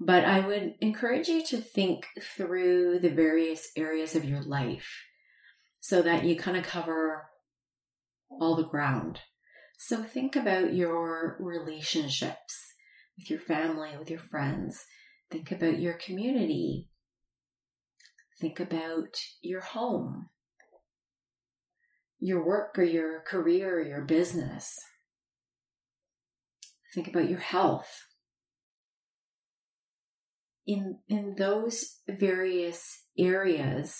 but 0.00 0.24
I 0.24 0.40
would 0.40 0.76
encourage 0.80 1.28
you 1.28 1.44
to 1.44 1.58
think 1.58 2.06
through 2.18 3.00
the 3.00 3.10
various 3.10 3.68
areas 3.76 4.16
of 4.16 4.24
your 4.24 4.40
life 4.40 5.04
so 5.78 6.00
that 6.00 6.24
you 6.24 6.36
kind 6.36 6.56
of 6.56 6.64
cover 6.64 7.28
all 8.30 8.56
the 8.56 8.66
ground. 8.66 9.20
So 9.78 10.02
think 10.02 10.36
about 10.36 10.72
your 10.72 11.36
relationships 11.38 12.69
with 13.20 13.30
your 13.30 13.40
family, 13.40 13.90
with 13.98 14.10
your 14.10 14.18
friends. 14.18 14.84
Think 15.30 15.52
about 15.52 15.78
your 15.78 15.94
community. 15.94 16.88
Think 18.40 18.58
about 18.58 19.16
your 19.42 19.60
home, 19.60 20.30
your 22.18 22.44
work 22.44 22.78
or 22.78 22.84
your 22.84 23.20
career 23.20 23.78
or 23.78 23.82
your 23.82 24.02
business. 24.02 24.74
Think 26.94 27.08
about 27.08 27.28
your 27.28 27.38
health 27.38 28.06
in 30.66 30.98
in 31.08 31.34
those 31.36 31.98
various 32.08 33.04
areas 33.18 33.96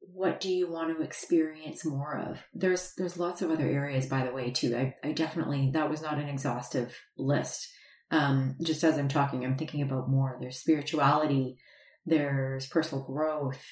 what 0.00 0.38
do 0.38 0.52
you 0.52 0.70
want 0.70 0.96
to 0.96 1.02
experience 1.02 1.84
more 1.84 2.16
of 2.16 2.38
there's 2.52 2.92
there's 2.98 3.16
lots 3.16 3.40
of 3.42 3.50
other 3.50 3.66
areas 3.66 4.06
by 4.06 4.24
the 4.24 4.32
way 4.32 4.50
too 4.50 4.76
i, 4.76 4.94
I 5.02 5.12
definitely 5.12 5.70
that 5.72 5.88
was 5.88 6.02
not 6.02 6.18
an 6.18 6.28
exhaustive 6.28 6.94
list 7.16 7.66
um, 8.10 8.56
just 8.62 8.84
as 8.84 8.98
i'm 8.98 9.08
talking 9.08 9.44
i'm 9.44 9.56
thinking 9.56 9.82
about 9.82 10.08
more 10.08 10.36
there's 10.40 10.58
spirituality 10.58 11.56
there's 12.04 12.66
personal 12.66 13.04
growth 13.04 13.62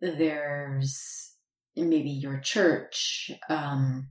there's 0.00 1.36
maybe 1.76 2.10
your 2.10 2.38
church 2.40 3.30
um, 3.48 4.08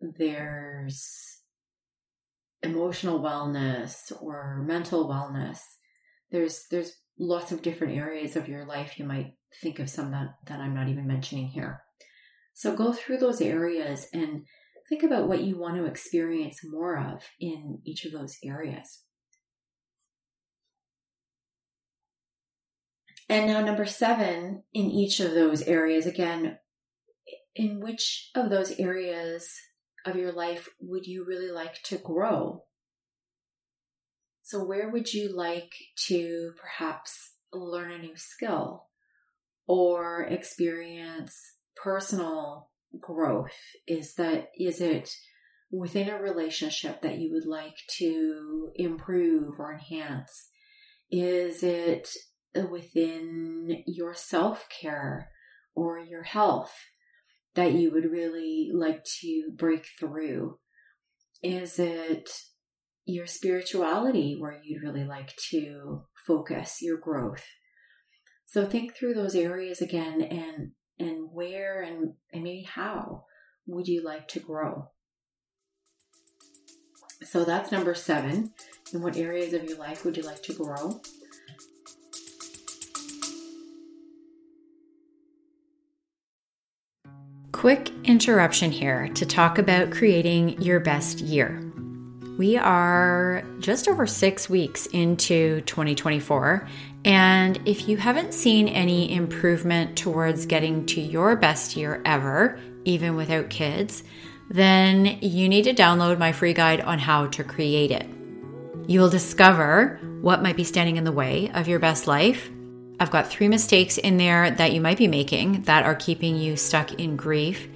there's 0.00 1.38
emotional 2.62 3.20
wellness 3.20 4.12
or 4.20 4.62
mental 4.66 5.08
wellness. 5.08 5.60
There's 6.30 6.66
there's 6.70 6.92
lots 7.18 7.52
of 7.52 7.62
different 7.62 7.96
areas 7.96 8.36
of 8.36 8.48
your 8.48 8.64
life 8.64 8.98
you 8.98 9.04
might 9.04 9.34
think 9.60 9.78
of 9.78 9.90
some 9.90 10.12
that, 10.12 10.34
that 10.46 10.60
I'm 10.60 10.74
not 10.74 10.88
even 10.88 11.06
mentioning 11.06 11.48
here. 11.48 11.82
So 12.54 12.76
go 12.76 12.92
through 12.92 13.18
those 13.18 13.40
areas 13.40 14.06
and 14.12 14.44
think 14.88 15.02
about 15.02 15.28
what 15.28 15.42
you 15.42 15.58
want 15.58 15.76
to 15.76 15.84
experience 15.84 16.60
more 16.64 16.98
of 16.98 17.22
in 17.38 17.80
each 17.84 18.04
of 18.04 18.12
those 18.12 18.38
areas. 18.42 19.02
And 23.28 23.46
now, 23.46 23.60
number 23.60 23.84
seven, 23.84 24.62
in 24.72 24.90
each 24.90 25.20
of 25.20 25.32
those 25.32 25.62
areas, 25.62 26.06
again, 26.06 26.58
in 27.54 27.80
which 27.80 28.30
of 28.34 28.48
those 28.48 28.78
areas 28.78 29.54
of 30.06 30.16
your 30.16 30.32
life 30.32 30.70
would 30.80 31.06
you 31.06 31.26
really 31.26 31.50
like 31.50 31.82
to 31.84 31.98
grow? 31.98 32.64
So, 34.42 34.64
where 34.64 34.88
would 34.88 35.12
you 35.12 35.36
like 35.36 35.72
to 36.06 36.52
perhaps 36.58 37.32
learn 37.52 37.92
a 37.92 37.98
new 37.98 38.16
skill 38.16 38.86
or 39.66 40.22
experience 40.22 41.38
personal 41.76 42.70
growth? 43.00 43.56
Is 43.86 44.14
that, 44.14 44.48
is 44.58 44.80
it 44.80 45.10
within 45.70 46.08
a 46.08 46.20
relationship 46.20 47.02
that 47.02 47.18
you 47.18 47.32
would 47.32 47.46
like 47.46 47.76
to 47.98 48.70
improve 48.74 49.58
or 49.58 49.72
enhance? 49.72 50.50
Is 51.10 51.62
it 51.62 52.08
within 52.70 53.82
your 53.86 54.14
self 54.14 54.68
care 54.68 55.30
or 55.74 55.98
your 55.98 56.22
health 56.22 56.74
that 57.54 57.72
you 57.72 57.92
would 57.92 58.10
really 58.10 58.70
like 58.72 59.04
to 59.20 59.50
break 59.56 59.86
through? 59.98 60.58
Is 61.42 61.78
it 61.78 62.30
your 63.04 63.26
spirituality 63.26 64.36
where 64.38 64.60
you'd 64.62 64.82
really 64.82 65.04
like 65.04 65.34
to 65.50 66.02
focus 66.26 66.78
your 66.80 66.98
growth? 66.98 67.44
So 68.46 68.66
think 68.66 68.94
through 68.94 69.14
those 69.14 69.34
areas 69.34 69.80
again 69.80 70.22
and 70.22 70.72
and 70.98 71.28
where 71.32 71.82
and, 71.82 72.14
and 72.32 72.42
maybe 72.42 72.62
how 72.62 73.24
would 73.66 73.88
you 73.88 74.02
like 74.04 74.28
to 74.28 74.40
grow? 74.40 74.90
So 77.24 77.44
that's 77.44 77.72
number 77.72 77.94
seven. 77.94 78.52
In 78.92 79.02
what 79.02 79.16
areas 79.16 79.52
of 79.52 79.64
your 79.64 79.76
life 79.76 80.04
would 80.04 80.16
you 80.16 80.22
like 80.22 80.42
to 80.44 80.54
grow? 80.54 81.00
Quick 87.52 87.90
interruption 88.04 88.70
here 88.70 89.08
to 89.08 89.26
talk 89.26 89.58
about 89.58 89.90
creating 89.90 90.62
your 90.62 90.78
best 90.78 91.20
year. 91.20 91.60
We 92.38 92.56
are 92.56 93.42
just 93.58 93.88
over 93.88 94.06
six 94.06 94.48
weeks 94.48 94.86
into 94.86 95.60
2024. 95.62 96.68
And 97.04 97.60
if 97.64 97.88
you 97.88 97.96
haven't 97.96 98.34
seen 98.34 98.68
any 98.68 99.14
improvement 99.14 99.96
towards 99.96 100.46
getting 100.46 100.84
to 100.86 101.00
your 101.00 101.36
best 101.36 101.76
year 101.76 102.02
ever, 102.04 102.60
even 102.84 103.16
without 103.16 103.50
kids, 103.50 104.02
then 104.50 105.18
you 105.20 105.48
need 105.48 105.64
to 105.64 105.74
download 105.74 106.18
my 106.18 106.32
free 106.32 106.54
guide 106.54 106.80
on 106.80 106.98
how 106.98 107.26
to 107.28 107.44
create 107.44 107.90
it. 107.90 108.06
You 108.86 109.00
will 109.00 109.10
discover 109.10 110.00
what 110.22 110.42
might 110.42 110.56
be 110.56 110.64
standing 110.64 110.96
in 110.96 111.04
the 111.04 111.12
way 111.12 111.50
of 111.54 111.68
your 111.68 111.78
best 111.78 112.06
life. 112.06 112.50
I've 112.98 113.10
got 113.10 113.28
three 113.28 113.48
mistakes 113.48 113.98
in 113.98 114.16
there 114.16 114.50
that 114.50 114.72
you 114.72 114.80
might 114.80 114.98
be 114.98 115.06
making 115.06 115.62
that 115.62 115.84
are 115.84 115.94
keeping 115.94 116.36
you 116.36 116.56
stuck 116.56 116.94
in 116.94 117.14
grief, 117.14 117.68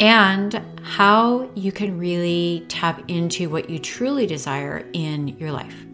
and 0.00 0.60
how 0.82 1.48
you 1.54 1.72
can 1.72 1.98
really 1.98 2.66
tap 2.68 3.02
into 3.08 3.48
what 3.48 3.70
you 3.70 3.78
truly 3.78 4.26
desire 4.26 4.84
in 4.92 5.28
your 5.38 5.52
life. 5.52 5.85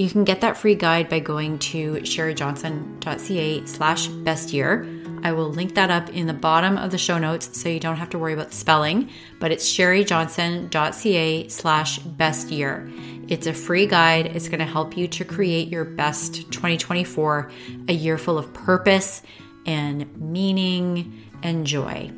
You 0.00 0.08
can 0.08 0.24
get 0.24 0.40
that 0.40 0.56
free 0.56 0.74
guide 0.74 1.08
by 1.08 1.20
going 1.20 1.58
to 1.58 1.92
sherryjohnson.ca 1.94 3.66
slash 3.66 4.06
best 4.08 4.52
year 4.52 4.86
I 5.22 5.32
will 5.32 5.50
link 5.50 5.74
that 5.74 5.90
up 5.90 6.08
in 6.10 6.26
the 6.26 6.34
bottom 6.34 6.78
of 6.78 6.90
the 6.90 6.98
show 6.98 7.18
notes 7.18 7.58
so 7.58 7.68
you 7.68 7.80
don't 7.80 7.96
have 7.96 8.10
to 8.10 8.18
worry 8.18 8.32
about 8.32 8.50
the 8.50 8.56
spelling, 8.56 9.10
but 9.38 9.52
it's 9.52 9.70
sherryjohnson.ca 9.70 11.48
slash 11.48 11.98
best 11.98 12.50
year. 12.50 12.90
It's 13.28 13.46
a 13.46 13.52
free 13.52 13.86
guide. 13.86 14.26
It's 14.34 14.48
going 14.48 14.60
to 14.60 14.66
help 14.66 14.96
you 14.96 15.06
to 15.08 15.24
create 15.24 15.68
your 15.68 15.84
best 15.84 16.50
2024, 16.50 17.50
a 17.88 17.92
year 17.92 18.18
full 18.18 18.38
of 18.38 18.52
purpose 18.52 19.22
and 19.66 20.16
meaning 20.16 21.26
and 21.42 21.66
joy. 21.66 22.10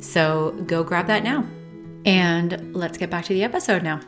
So 0.00 0.52
go 0.66 0.82
grab 0.82 1.06
that 1.06 1.22
now. 1.22 1.46
And 2.04 2.74
let's 2.74 2.98
get 2.98 3.10
back 3.10 3.26
to 3.26 3.34
the 3.34 3.44
episode 3.44 3.82
now. 3.82 4.00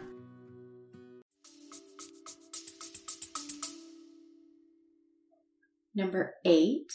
Number 5.94 6.34
eight 6.44 6.92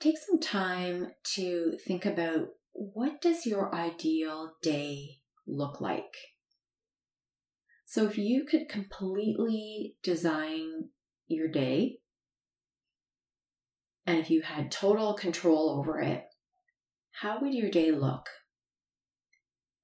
take 0.00 0.18
some 0.18 0.40
time 0.40 1.12
to 1.22 1.78
think 1.86 2.04
about 2.04 2.48
what 2.72 3.20
does 3.22 3.46
your 3.46 3.72
ideal 3.72 4.54
day 4.60 5.20
look 5.46 5.80
like? 5.80 6.16
So 7.84 8.06
if 8.06 8.18
you 8.18 8.44
could 8.44 8.68
completely 8.68 9.96
design 10.02 10.88
your 11.28 11.48
day 11.48 11.98
and 14.06 14.18
if 14.18 14.28
you 14.28 14.42
had 14.42 14.72
total 14.72 15.14
control 15.14 15.70
over 15.70 16.00
it, 16.00 16.24
how 17.12 17.40
would 17.40 17.54
your 17.54 17.70
day 17.70 17.92
look? 17.92 18.26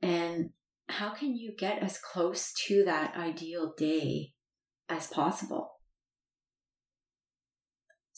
And 0.02 0.50
how 0.88 1.10
can 1.10 1.36
you 1.36 1.54
get 1.56 1.82
as 1.82 1.98
close 1.98 2.52
to 2.66 2.84
that 2.84 3.16
ideal 3.16 3.74
day 3.76 4.32
as 4.88 5.06
possible? 5.06 5.77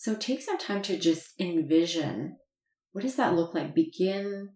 So 0.01 0.15
take 0.15 0.41
some 0.41 0.57
time 0.57 0.81
to 0.85 0.99
just 0.99 1.39
envision 1.39 2.39
what 2.93 3.03
does 3.03 3.17
that 3.17 3.35
look 3.35 3.55
like? 3.55 3.75
Begin 3.75 4.53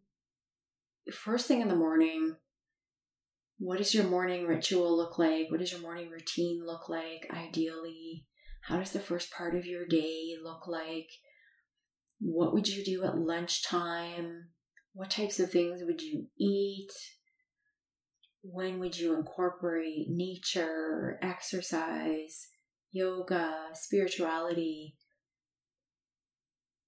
first 1.12 1.46
thing 1.46 1.60
in 1.60 1.68
the 1.68 1.76
morning. 1.76 2.36
What 3.58 3.76
does 3.76 3.92
your 3.92 4.04
morning 4.04 4.46
ritual 4.46 4.96
look 4.96 5.18
like? 5.18 5.50
What 5.50 5.60
does 5.60 5.70
your 5.70 5.82
morning 5.82 6.08
routine 6.08 6.64
look 6.64 6.88
like 6.88 7.28
ideally? 7.30 8.24
How 8.62 8.78
does 8.78 8.92
the 8.92 9.00
first 9.00 9.30
part 9.32 9.54
of 9.54 9.66
your 9.66 9.86
day 9.86 10.34
look 10.42 10.66
like? 10.66 11.10
What 12.20 12.54
would 12.54 12.66
you 12.66 12.82
do 12.82 13.04
at 13.04 13.18
lunchtime? 13.18 14.48
What 14.94 15.10
types 15.10 15.38
of 15.38 15.52
things 15.52 15.82
would 15.84 16.00
you 16.00 16.28
eat? 16.40 16.90
When 18.40 18.78
would 18.78 18.96
you 18.96 19.14
incorporate 19.14 20.06
nature, 20.08 21.18
exercise, 21.20 22.48
yoga, 22.92 23.66
spirituality? 23.74 24.96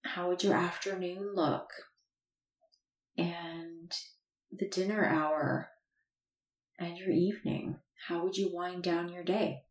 How 0.06 0.28
would 0.28 0.42
your 0.42 0.54
afternoon 0.54 1.34
look? 1.34 1.68
And 3.16 3.92
the 4.50 4.68
dinner 4.68 5.04
hour 5.04 5.70
and 6.78 6.96
your 6.96 7.10
evening. 7.10 7.76
How 8.08 8.22
would 8.22 8.36
you 8.36 8.50
wind 8.52 8.82
down 8.82 9.12
your 9.12 9.24
day? 9.24 9.62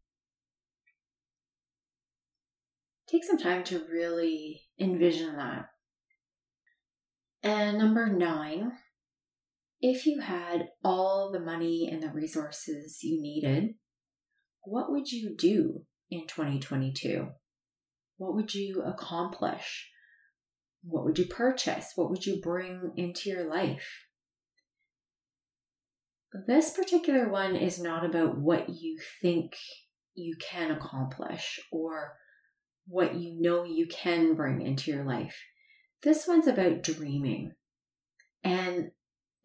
Take 3.08 3.24
some 3.24 3.38
time 3.38 3.64
to 3.66 3.86
really 3.92 4.64
envision 4.80 5.38
that. 5.38 5.70
And 7.44 7.78
number 7.78 8.08
nine, 8.08 8.72
if 9.80 10.08
you 10.08 10.22
had 10.22 10.70
all 10.84 11.32
the 11.32 11.40
money 11.40 11.88
and 11.92 12.02
the 12.02 12.10
resources 12.10 13.00
you 13.04 13.22
needed, 13.22 13.76
what 14.64 14.90
would 14.90 15.12
you 15.12 15.36
do 15.38 15.84
in 16.10 16.22
2022? 16.22 17.28
What 18.18 18.34
would 18.34 18.56
you 18.56 18.82
accomplish? 18.82 19.92
What 20.88 21.06
would 21.06 21.18
you 21.18 21.26
purchase? 21.26 21.94
What 21.96 22.10
would 22.10 22.26
you 22.26 22.40
bring 22.42 22.92
into 22.96 23.30
your 23.30 23.50
life? 23.50 24.06
This 26.48 26.72
particular 26.72 27.30
one 27.30 27.56
is 27.56 27.80
not 27.80 28.06
about 28.06 28.38
what 28.38 28.70
you 28.70 29.00
think 29.22 29.56
you 30.14 30.36
can 30.40 30.72
accomplish 30.72 31.60
or 31.72 32.18
what 32.88 33.16
you 33.16 33.36
know 33.40 33.64
you 33.64 33.88
can 33.88 34.36
bring 34.36 34.62
into 34.62 34.92
your 34.92 35.06
life. 35.06 35.44
This 36.04 36.28
one's 36.28 36.48
about 36.48 36.84
dreaming. 36.84 37.54
And 38.44 38.92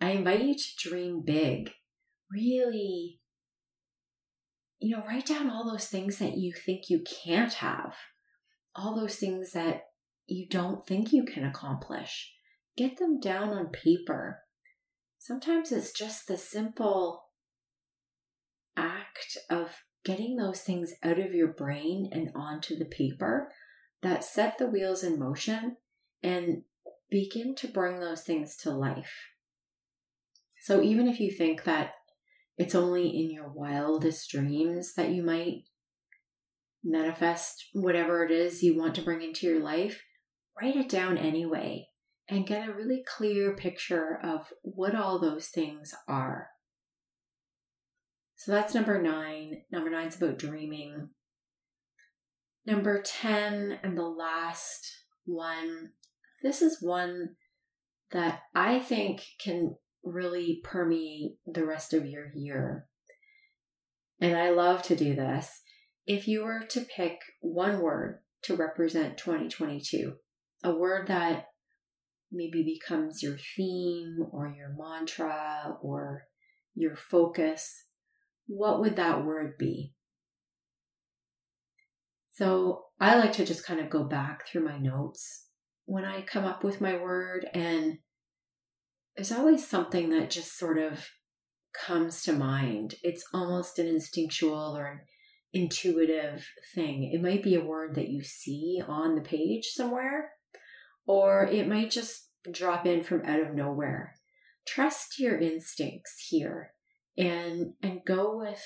I 0.00 0.10
invite 0.10 0.42
you 0.42 0.54
to 0.54 0.88
dream 0.88 1.22
big. 1.24 1.70
Really, 2.30 3.20
you 4.78 4.96
know, 4.96 5.04
write 5.06 5.26
down 5.26 5.50
all 5.50 5.68
those 5.68 5.86
things 5.86 6.18
that 6.18 6.36
you 6.36 6.52
think 6.52 6.88
you 6.88 7.02
can't 7.24 7.54
have, 7.54 7.94
all 8.74 8.94
those 8.94 9.16
things 9.16 9.52
that 9.52 9.82
you 10.30 10.46
don't 10.48 10.86
think 10.86 11.12
you 11.12 11.24
can 11.24 11.44
accomplish. 11.44 12.32
Get 12.76 12.98
them 12.98 13.18
down 13.20 13.50
on 13.50 13.68
paper. 13.68 14.40
Sometimes 15.18 15.72
it's 15.72 15.92
just 15.92 16.28
the 16.28 16.36
simple 16.36 17.24
act 18.76 19.36
of 19.50 19.82
getting 20.04 20.36
those 20.36 20.60
things 20.60 20.94
out 21.02 21.18
of 21.18 21.34
your 21.34 21.52
brain 21.52 22.08
and 22.12 22.30
onto 22.34 22.78
the 22.78 22.86
paper 22.86 23.52
that 24.02 24.24
set 24.24 24.56
the 24.56 24.66
wheels 24.66 25.02
in 25.02 25.18
motion 25.18 25.76
and 26.22 26.62
begin 27.10 27.54
to 27.56 27.68
bring 27.68 28.00
those 28.00 28.22
things 28.22 28.56
to 28.56 28.70
life. 28.70 29.12
So 30.62 30.80
even 30.80 31.08
if 31.08 31.20
you 31.20 31.30
think 31.30 31.64
that 31.64 31.92
it's 32.56 32.74
only 32.74 33.08
in 33.08 33.30
your 33.30 33.48
wildest 33.48 34.30
dreams 34.30 34.94
that 34.94 35.10
you 35.10 35.22
might 35.22 35.64
manifest 36.84 37.66
whatever 37.72 38.24
it 38.24 38.30
is 38.30 38.62
you 38.62 38.78
want 38.78 38.94
to 38.94 39.02
bring 39.02 39.22
into 39.22 39.46
your 39.46 39.60
life, 39.60 40.02
write 40.60 40.76
it 40.76 40.88
down 40.88 41.18
anyway 41.18 41.88
and 42.28 42.46
get 42.46 42.68
a 42.68 42.72
really 42.72 43.02
clear 43.06 43.54
picture 43.54 44.18
of 44.22 44.52
what 44.62 44.94
all 44.94 45.18
those 45.18 45.48
things 45.48 45.94
are. 46.08 46.48
So 48.36 48.52
that's 48.52 48.74
number 48.74 49.02
nine. 49.02 49.62
Number 49.70 49.90
nine 49.90 50.08
is 50.08 50.16
about 50.16 50.38
dreaming. 50.38 51.10
Number 52.66 53.02
10, 53.02 53.80
and 53.82 53.98
the 53.98 54.02
last 54.02 54.86
one, 55.24 55.90
this 56.42 56.62
is 56.62 56.78
one 56.80 57.36
that 58.12 58.40
I 58.54 58.78
think 58.78 59.22
can 59.42 59.76
really 60.04 60.60
permeate 60.62 61.32
the 61.46 61.66
rest 61.66 61.92
of 61.92 62.06
your 62.06 62.30
year. 62.34 62.86
And 64.20 64.36
I 64.36 64.50
love 64.50 64.82
to 64.84 64.96
do 64.96 65.14
this. 65.14 65.62
If 66.06 66.28
you 66.28 66.44
were 66.44 66.60
to 66.70 66.80
pick 66.80 67.18
one 67.40 67.80
word 67.80 68.20
to 68.42 68.56
represent 68.56 69.18
2022, 69.18 70.14
a 70.62 70.74
word 70.74 71.08
that 71.08 71.46
maybe 72.30 72.62
becomes 72.62 73.22
your 73.22 73.36
theme 73.56 74.18
or 74.30 74.48
your 74.48 74.74
mantra 74.76 75.76
or 75.82 76.24
your 76.74 76.96
focus, 76.96 77.86
what 78.46 78.80
would 78.80 78.96
that 78.96 79.24
word 79.24 79.58
be? 79.58 79.94
So 82.30 82.84
I 82.98 83.18
like 83.18 83.32
to 83.34 83.44
just 83.44 83.66
kind 83.66 83.80
of 83.80 83.90
go 83.90 84.04
back 84.04 84.46
through 84.46 84.64
my 84.64 84.78
notes 84.78 85.46
when 85.84 86.04
I 86.04 86.22
come 86.22 86.44
up 86.44 86.62
with 86.62 86.80
my 86.80 86.96
word, 86.96 87.46
and 87.52 87.98
there's 89.16 89.32
always 89.32 89.66
something 89.66 90.10
that 90.10 90.30
just 90.30 90.56
sort 90.56 90.78
of 90.78 91.04
comes 91.74 92.22
to 92.22 92.32
mind. 92.32 92.94
It's 93.02 93.24
almost 93.34 93.78
an 93.78 93.88
instinctual 93.88 94.76
or 94.76 94.86
an 94.86 95.00
intuitive 95.52 96.46
thing. 96.74 97.10
It 97.12 97.20
might 97.20 97.42
be 97.42 97.56
a 97.56 97.64
word 97.64 97.96
that 97.96 98.08
you 98.08 98.22
see 98.22 98.80
on 98.86 99.16
the 99.16 99.20
page 99.20 99.66
somewhere, 99.66 100.30
or 101.06 101.46
it 101.46 101.68
might 101.68 101.90
just 101.90 102.28
drop 102.50 102.86
in 102.86 103.02
from 103.02 103.24
out 103.24 103.40
of 103.40 103.54
nowhere. 103.54 104.16
Trust 104.66 105.18
your 105.18 105.38
instincts 105.38 106.26
here 106.28 106.72
and 107.16 107.74
and 107.82 108.04
go 108.04 108.36
with 108.36 108.62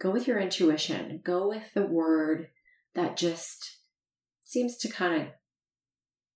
go 0.00 0.10
with 0.10 0.26
your 0.26 0.38
intuition. 0.38 1.20
Go 1.24 1.48
with 1.48 1.74
the 1.74 1.86
word 1.86 2.48
that 2.94 3.16
just 3.16 3.78
seems 4.44 4.76
to 4.78 4.88
kind 4.88 5.22
of 5.22 5.28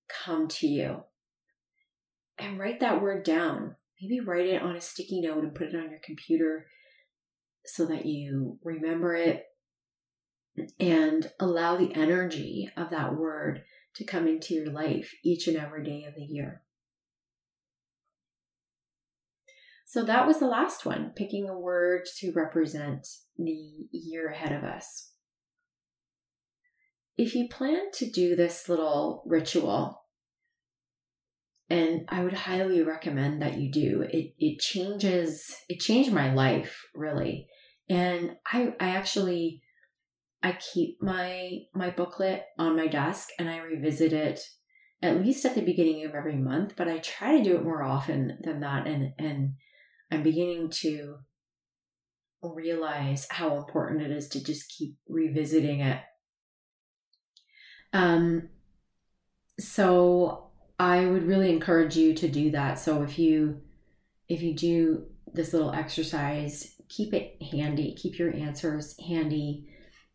come 0.09 0.49
to 0.49 0.67
you. 0.67 1.05
And 2.39 2.59
write 2.59 2.81
that 2.81 3.03
word 3.03 3.25
down. 3.25 3.77
Maybe 4.01 4.21
write 4.21 4.47
it 4.47 4.63
on 4.63 4.77
a 4.77 4.81
sticky 4.81 5.21
note 5.21 5.43
and 5.43 5.55
put 5.55 5.69
it 5.69 5.75
on 5.75 5.91
your 5.91 6.01
computer 6.05 6.67
so 7.65 7.85
that 7.87 8.07
you 8.07 8.59
remember 8.63 9.15
it 9.15 9.45
and 10.79 11.31
allow 11.41 11.77
the 11.77 11.95
energy 11.95 12.71
of 12.77 12.91
that 12.91 13.17
word 13.17 13.63
to 13.99 14.05
come 14.05 14.27
into 14.27 14.55
your 14.55 14.71
life 14.71 15.13
each 15.25 15.47
and 15.47 15.57
every 15.57 15.85
day 15.85 16.05
of 16.05 16.15
the 16.15 16.25
year. 16.25 16.63
So 19.85 20.05
that 20.05 20.27
was 20.27 20.39
the 20.39 20.47
last 20.47 20.85
one, 20.85 21.13
picking 21.17 21.49
a 21.49 21.59
word 21.59 22.03
to 22.19 22.33
represent 22.33 23.07
the 23.37 23.89
year 23.91 24.29
ahead 24.29 24.53
of 24.53 24.63
us. 24.63 25.13
If 27.17 27.35
you 27.35 27.49
plan 27.49 27.91
to 27.95 28.11
do 28.11 28.37
this 28.37 28.69
little 28.69 29.25
ritual, 29.27 30.03
and 31.71 32.07
I 32.09 32.23
would 32.23 32.33
highly 32.33 32.83
recommend 32.83 33.43
that 33.43 33.59
you 33.59 33.71
do. 33.71 34.03
It 34.03 34.35
it 34.39 34.59
changes 34.59 35.55
it 35.69 35.81
changed 35.81 36.13
my 36.13 36.33
life 36.33 36.83
really. 36.95 37.47
And 37.91 38.37
I 38.47 38.75
I 38.81 38.91
actually 38.91 39.63
I 40.43 40.53
keep 40.53 41.03
my 41.03 41.59
my 41.75 41.91
booklet 41.91 42.45
on 42.59 42.77
my 42.77 42.87
desk 42.87 43.31
and 43.39 43.49
I 43.49 43.59
revisit 43.59 44.13
it 44.13 44.41
at 45.01 45.21
least 45.21 45.45
at 45.45 45.55
the 45.55 45.61
beginning 45.63 46.05
of 46.05 46.15
every 46.15 46.37
month, 46.37 46.75
but 46.77 46.89
I 46.89 46.99
try 46.99 47.37
to 47.37 47.45
do 47.45 47.57
it 47.57 47.65
more 47.65 47.83
often 47.83 48.39
than 48.43 48.61
that 48.61 48.87
and 48.87 49.13
and 49.19 49.55
I'm 50.11 50.23
beginning 50.23 50.71
to 50.81 51.19
realize 52.43 53.27
how 53.31 53.57
important 53.57 54.03
it 54.03 54.13
is 54.13 54.29
to 54.29 54.43
just 54.43 54.73
keep 54.77 54.97
revisiting 55.09 55.81
it. 55.81 56.01
Um 57.93 58.51
so 59.59 60.51
I 60.79 61.05
would 61.05 61.27
really 61.27 61.53
encourage 61.53 61.97
you 61.97 62.15
to 62.15 62.29
do 62.29 62.53
that. 62.53 62.79
So 62.79 63.03
if 63.03 63.19
you 63.19 63.63
if 64.29 64.41
you 64.43 64.55
do 64.55 65.07
this 65.33 65.53
little 65.53 65.73
exercise, 65.73 66.77
keep 66.89 67.13
it 67.13 67.43
handy, 67.43 67.95
keep 67.95 68.19
your 68.19 68.35
answers 68.35 68.95
handy 69.01 69.69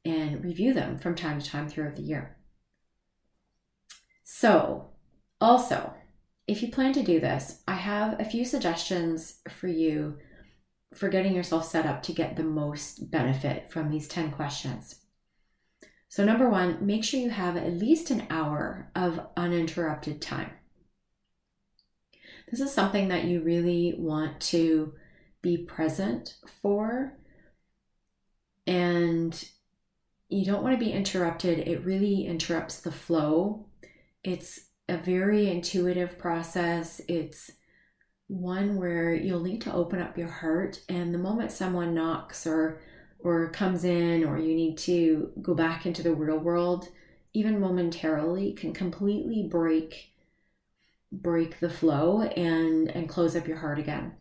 and 0.05 0.43
review 0.43 0.73
them 0.73 0.97
from 0.97 1.15
time 1.15 1.39
to 1.39 1.49
time 1.49 1.67
throughout 1.67 1.95
the 1.95 2.01
year. 2.01 2.37
So, 4.23 4.89
also, 5.39 5.93
if 6.47 6.61
you 6.61 6.71
plan 6.71 6.93
to 6.93 7.03
do 7.03 7.19
this, 7.19 7.61
I 7.67 7.75
have 7.75 8.19
a 8.19 8.25
few 8.25 8.45
suggestions 8.45 9.39
for 9.49 9.67
you 9.67 10.17
for 10.93 11.09
getting 11.09 11.35
yourself 11.35 11.65
set 11.65 11.85
up 11.85 12.03
to 12.03 12.13
get 12.13 12.35
the 12.35 12.43
most 12.43 13.09
benefit 13.09 13.71
from 13.71 13.89
these 13.89 14.07
10 14.07 14.31
questions. 14.31 14.95
So, 16.09 16.23
number 16.23 16.49
one, 16.49 16.85
make 16.85 17.03
sure 17.03 17.19
you 17.19 17.31
have 17.31 17.57
at 17.57 17.73
least 17.73 18.11
an 18.11 18.27
hour 18.29 18.91
of 18.95 19.27
uninterrupted 19.35 20.21
time. 20.21 20.51
This 22.51 22.59
is 22.59 22.71
something 22.71 23.07
that 23.07 23.23
you 23.23 23.41
really 23.41 23.95
want 23.97 24.39
to 24.41 24.93
be 25.41 25.57
present 25.57 26.35
for. 26.61 27.17
And 28.67 29.43
you 30.33 30.45
don't 30.45 30.63
want 30.63 30.77
to 30.77 30.83
be 30.83 30.91
interrupted. 30.91 31.59
It 31.59 31.85
really 31.85 32.25
interrupts 32.25 32.79
the 32.79 32.91
flow. 32.91 33.67
It's 34.23 34.61
a 34.89 34.97
very 34.97 35.47
intuitive 35.49 36.17
process. 36.17 36.99
It's 37.07 37.51
one 38.27 38.77
where 38.77 39.13
you'll 39.13 39.43
need 39.43 39.61
to 39.61 39.73
open 39.73 40.01
up 40.01 40.17
your 40.17 40.29
heart 40.29 40.81
and 40.89 41.13
the 41.13 41.19
moment 41.19 41.51
someone 41.51 41.93
knocks 41.93 42.47
or 42.47 42.81
or 43.19 43.49
comes 43.51 43.85
in 43.85 44.25
or 44.25 44.37
you 44.39 44.55
need 44.55 44.77
to 44.77 45.31
go 45.41 45.53
back 45.53 45.85
into 45.85 46.01
the 46.01 46.13
real 46.13 46.39
world, 46.39 46.89
even 47.33 47.59
momentarily, 47.59 48.53
can 48.53 48.73
completely 48.73 49.47
break 49.49 50.13
break 51.11 51.59
the 51.59 51.69
flow 51.69 52.23
and 52.23 52.89
and 52.89 53.07
close 53.07 53.35
up 53.35 53.47
your 53.47 53.57
heart 53.57 53.77
again. 53.77 54.13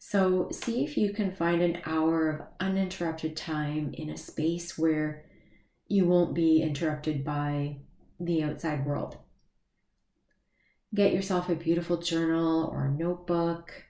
So 0.00 0.48
see 0.50 0.84
if 0.84 0.96
you 0.96 1.12
can 1.12 1.30
find 1.30 1.62
an 1.62 1.80
hour 1.84 2.28
of 2.28 2.46
uninterrupted 2.58 3.36
time 3.36 3.92
in 3.94 4.10
a 4.10 4.16
space 4.16 4.76
where 4.76 5.24
you 5.88 6.04
won't 6.06 6.34
be 6.34 6.62
interrupted 6.62 7.24
by 7.24 7.78
the 8.20 8.42
outside 8.42 8.84
world. 8.84 9.16
Get 10.94 11.12
yourself 11.12 11.48
a 11.48 11.54
beautiful 11.54 11.98
journal 11.98 12.68
or 12.72 12.86
a 12.86 12.90
notebook 12.90 13.88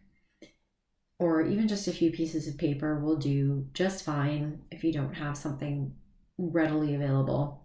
or 1.19 1.43
even 1.43 1.67
just 1.67 1.89
a 1.89 1.93
few 1.93 2.11
pieces 2.11 2.47
of 2.47 2.59
paper 2.59 2.99
will 2.99 3.17
do 3.17 3.67
just 3.75 4.05
fine 4.05 4.61
if 4.71 4.85
you 4.85 4.93
don't 4.93 5.15
have 5.15 5.37
something 5.37 5.95
readily 6.37 6.95
available. 6.95 7.65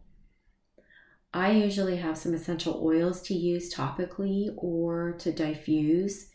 I 1.34 1.52
usually 1.52 1.98
have 1.98 2.18
some 2.18 2.34
essential 2.34 2.82
oils 2.84 3.22
to 3.24 3.34
use 3.34 3.74
topically 3.74 4.54
or 4.58 5.16
to 5.20 5.32
diffuse. 5.32 6.30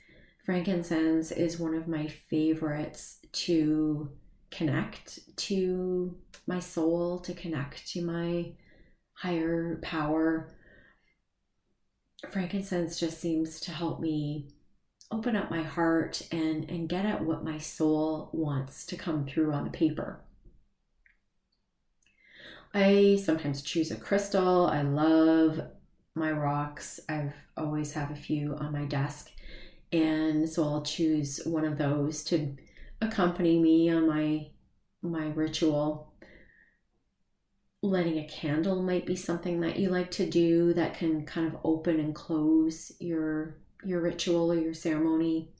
Frankincense 0.44 1.30
is 1.30 1.58
one 1.58 1.74
of 1.74 1.88
my 1.88 2.06
favorites 2.06 3.18
to 3.32 4.11
connect 4.50 5.37
to 5.37 6.16
my 6.46 6.61
soul, 6.61 7.18
to 7.20 7.34
connect 7.34 7.87
to 7.88 8.02
my 8.02 8.52
higher 9.14 9.78
power. 9.82 10.54
Frankincense 12.30 12.98
just 12.98 13.20
seems 13.20 13.61
to 13.61 13.70
help 13.70 14.00
me 14.00 14.48
open 15.11 15.37
up 15.37 15.50
my 15.50 15.62
heart 15.62 16.22
and 16.30 16.68
and 16.68 16.88
get 16.88 17.06
at 17.06 17.24
what 17.24 17.44
my 17.44 17.58
soul 17.58 18.28
wants 18.32 18.84
to 18.84 18.96
come 18.96 19.24
through 19.24 19.52
on 19.52 19.64
the 19.64 19.70
paper. 19.70 20.20
I 22.74 23.18
sometimes 23.22 23.62
choose 23.62 23.90
a 23.90 23.96
crystal. 23.96 24.66
I 24.66 24.82
love 24.82 25.61
my 26.14 26.30
rocks. 26.30 27.00
I've 27.08 27.34
always 27.56 27.92
have 27.92 28.11
a 28.11 28.16
few 28.16 28.54
on 28.56 28.72
my 28.72 28.84
desk. 28.84 29.30
And 29.90 30.48
so 30.48 30.64
I'll 30.64 30.82
choose 30.82 31.40
one 31.44 31.64
of 31.64 31.78
those 31.78 32.22
to 32.24 32.56
accompany 33.00 33.58
me 33.58 33.90
on 33.90 34.06
my 34.06 34.48
my 35.02 35.28
ritual. 35.28 36.12
Lighting 37.80 38.18
a 38.18 38.26
candle 38.26 38.82
might 38.82 39.06
be 39.06 39.14
something 39.14 39.61
that 39.61 39.78
you 39.78 39.88
like 39.88 40.11
to 40.12 40.28
do 40.28 40.74
that 40.74 40.98
can 40.98 41.24
kind 41.24 41.46
of 41.46 41.61
open 41.62 42.00
and 42.00 42.14
close 42.14 42.92
your 42.98 43.58
your 43.84 44.00
ritual 44.00 44.50
or 44.52 44.56
your 44.56 44.74
ceremony. 44.74 45.52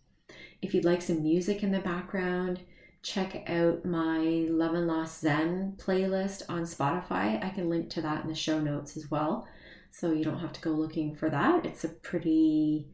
If 0.61 0.75
you'd 0.75 0.85
like 0.85 1.03
some 1.03 1.23
music 1.23 1.63
in 1.63 1.71
the 1.71 1.79
background, 1.79 2.61
check 3.03 3.49
out 3.49 3.85
my 3.85 4.47
Love 4.51 4.75
and 4.75 4.87
Loss 4.89 5.21
Zen 5.21 5.75
playlist 5.79 6.43
on 6.49 6.63
Spotify. 6.63 7.43
I 7.43 7.51
can 7.51 7.71
link 7.71 7.91
to 7.91 8.03
that 8.03 8.23
in 8.23 8.29
the 8.29 8.35
show 8.35 8.61
notes 8.61 8.97
as 8.97 9.11
well. 9.11 9.47
So 9.91 10.13
you 10.13 10.25
don't 10.25 10.41
have 10.41 10.53
to 10.55 10.61
go 10.61 10.71
looking 10.71 11.15
for 11.15 11.31
that. 11.31 11.65
It's 11.65 11.85
a 11.85 11.89
pretty, 11.89 12.91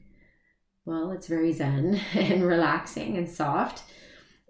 well, 0.84 1.10
it's 1.10 1.26
very 1.26 1.52
zen 1.52 2.00
and 2.14 2.44
relaxing 2.44 3.16
and 3.16 3.28
soft. 3.28 3.82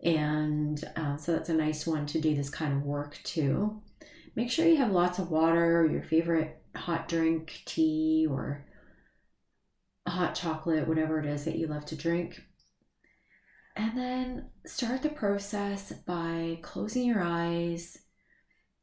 And 0.05 0.85
uh, 0.97 1.17
so 1.17 1.33
that's 1.33 1.49
a 1.49 1.55
nice 1.55 1.87
one 1.87 2.05
to 2.07 2.21
do 2.21 2.35
this 2.35 2.51
kind 2.51 2.75
of 2.75 2.83
work 2.83 3.19
too. 3.25 3.81
Make 4.37 4.51
sure 4.51 4.67
you 4.67 4.77
have 4.77 4.93
lots 4.93 5.19
of 5.19 5.31
water, 5.31 5.89
your 5.91 6.03
favorite 6.03 6.61
hot 6.77 7.09
drink, 7.09 7.63
tea, 7.65 8.27
or 8.29 8.67
hot 10.07 10.35
chocolate, 10.35 10.87
whatever 10.87 11.19
it 11.19 11.27
is 11.27 11.45
that 11.45 11.57
you 11.57 11.67
love 11.67 11.87
to 11.87 11.97
drink. 11.97 12.43
And 13.77 13.97
then 13.97 14.51
start 14.67 15.03
the 15.03 15.09
process 15.09 15.93
by 15.93 16.59
closing 16.63 17.07
your 17.07 17.23
eyes, 17.23 17.99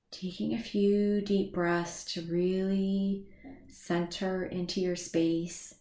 taking 0.09 0.53
a 0.53 0.59
few 0.59 1.21
deep 1.21 1.53
breaths 1.53 2.03
to 2.13 2.21
really 2.23 3.27
center 3.69 4.43
into 4.43 4.81
your 4.81 4.95
space, 4.97 5.75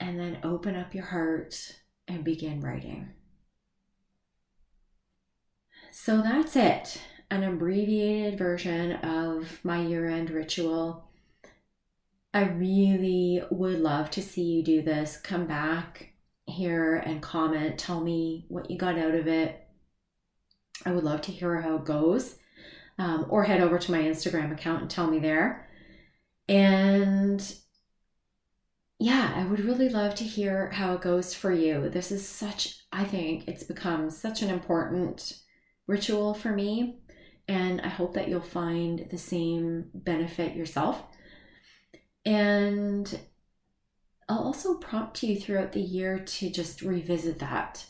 and 0.00 0.18
then 0.18 0.38
open 0.42 0.74
up 0.74 0.94
your 0.94 1.04
heart 1.04 1.76
and 2.08 2.24
begin 2.24 2.60
writing. 2.60 3.10
So 5.90 6.22
that's 6.22 6.56
it 6.56 7.00
an 7.30 7.44
abbreviated 7.44 8.36
version 8.36 8.92
of 8.96 9.60
my 9.62 9.80
year 9.80 10.08
end 10.08 10.30
ritual. 10.30 11.08
I 12.34 12.42
really 12.42 13.42
would 13.50 13.80
love 13.80 14.10
to 14.12 14.22
see 14.22 14.42
you 14.42 14.62
do 14.62 14.82
this. 14.82 15.16
Come 15.16 15.46
back 15.46 16.12
here 16.46 16.96
and 16.96 17.22
comment. 17.22 17.78
Tell 17.78 18.00
me 18.00 18.46
what 18.48 18.70
you 18.70 18.76
got 18.76 18.98
out 18.98 19.14
of 19.14 19.26
it. 19.28 19.64
I 20.84 20.92
would 20.92 21.04
love 21.04 21.22
to 21.22 21.32
hear 21.32 21.60
how 21.60 21.76
it 21.76 21.84
goes. 21.84 22.36
Um, 22.98 23.26
or 23.30 23.44
head 23.44 23.62
over 23.62 23.78
to 23.78 23.92
my 23.92 24.00
Instagram 24.00 24.52
account 24.52 24.82
and 24.82 24.90
tell 24.90 25.06
me 25.06 25.18
there. 25.18 25.68
And 26.48 27.42
yeah, 28.98 29.32
I 29.34 29.46
would 29.46 29.60
really 29.60 29.88
love 29.88 30.14
to 30.16 30.24
hear 30.24 30.70
how 30.70 30.94
it 30.94 31.00
goes 31.00 31.32
for 31.32 31.50
you. 31.50 31.88
This 31.88 32.12
is 32.12 32.28
such, 32.28 32.80
I 32.92 33.04
think 33.04 33.48
it's 33.48 33.64
become 33.64 34.10
such 34.10 34.42
an 34.42 34.50
important 34.50 35.40
ritual 35.90 36.34
for 36.34 36.52
me. 36.52 37.00
And 37.48 37.80
I 37.80 37.88
hope 37.88 38.14
that 38.14 38.28
you'll 38.28 38.40
find 38.40 39.08
the 39.10 39.18
same 39.18 39.90
benefit 39.92 40.54
yourself. 40.54 41.02
And 42.24 43.20
I'll 44.28 44.38
also 44.38 44.74
prompt 44.74 45.22
you 45.24 45.38
throughout 45.38 45.72
the 45.72 45.80
year 45.80 46.20
to 46.20 46.50
just 46.50 46.82
revisit 46.82 47.40
that. 47.40 47.84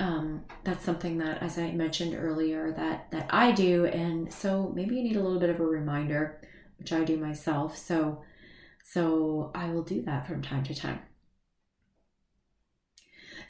Um, 0.00 0.44
that's 0.64 0.84
something 0.84 1.18
that, 1.18 1.40
as 1.40 1.58
I 1.58 1.70
mentioned 1.70 2.16
earlier, 2.18 2.72
that 2.72 3.12
that 3.12 3.28
I 3.30 3.52
do, 3.52 3.84
and 3.84 4.32
so 4.32 4.72
maybe 4.74 4.96
you 4.96 5.04
need 5.04 5.16
a 5.16 5.22
little 5.22 5.38
bit 5.38 5.50
of 5.50 5.60
a 5.60 5.64
reminder, 5.64 6.40
which 6.78 6.92
I 6.92 7.04
do 7.04 7.16
myself. 7.16 7.76
So 7.76 8.24
so 8.82 9.52
I 9.54 9.70
will 9.70 9.84
do 9.84 10.02
that 10.02 10.26
from 10.26 10.42
time 10.42 10.64
to 10.64 10.74
time. 10.74 11.00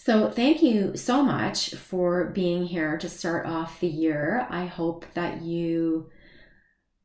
So, 0.05 0.29
thank 0.29 0.65
you 0.65 0.97
so 0.97 1.23
much 1.23 1.77
for 1.77 2.31
being 2.31 2.67
here 2.67 2.99
to 2.99 3.09
start 3.09 3.47
off 3.47 3.79
the 3.79 3.87
year. 3.87 4.49
I 4.51 4.67
hope 4.67 5.07
that 5.15 5.43
you 5.43 6.11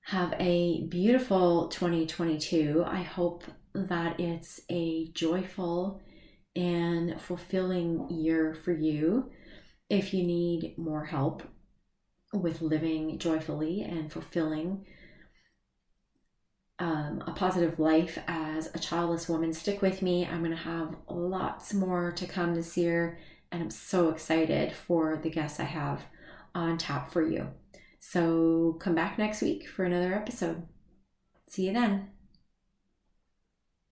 have 0.05 0.33
a 0.39 0.88
beautiful 0.88 1.67
2022. 1.67 2.83
I 2.83 3.03
hope 3.03 3.43
that 3.75 4.19
it's 4.19 4.62
a 4.71 5.12
joyful 5.13 6.01
and 6.55 7.21
fulfilling 7.21 8.10
year 8.10 8.55
for 8.55 8.73
you. 8.73 9.29
If 9.91 10.12
you 10.12 10.25
need 10.25 10.75
more 10.79 11.05
help 11.05 11.43
with 12.33 12.63
living 12.63 13.19
joyfully 13.19 13.83
and 13.83 14.12
fulfilling 14.12 14.88
um, 16.80 17.24
a 17.26 17.32
positive 17.32 17.80
life 17.80 18.20
as 18.28 18.70
a 18.74 18.80
childless 18.80 19.28
woman. 19.28 19.54
Stick 19.54 19.82
with 19.82 20.02
me. 20.02 20.26
I'm 20.26 20.40
going 20.40 20.52
to 20.52 20.58
have 20.58 20.96
lots 21.10 21.74
more 21.74 22.12
to 22.12 22.28
come 22.28 22.54
this 22.54 22.78
year, 22.78 23.20
and 23.52 23.63
I'm 23.63 23.72
so 23.72 24.10
excited 24.10 24.74
for 24.74 25.18
the 25.18 25.30
guests 25.30 25.60
I 25.60 25.66
have 25.66 26.04
on 26.54 26.78
tap 26.78 27.12
for 27.12 27.22
you. 27.22 27.50
So 28.00 28.78
come 28.80 28.96
back 28.96 29.18
next 29.18 29.42
week 29.42 29.68
for 29.68 29.86
another 29.86 30.13
episode. 30.13 30.68
See 31.48 31.68
you 31.68 31.74
then. 31.74 32.10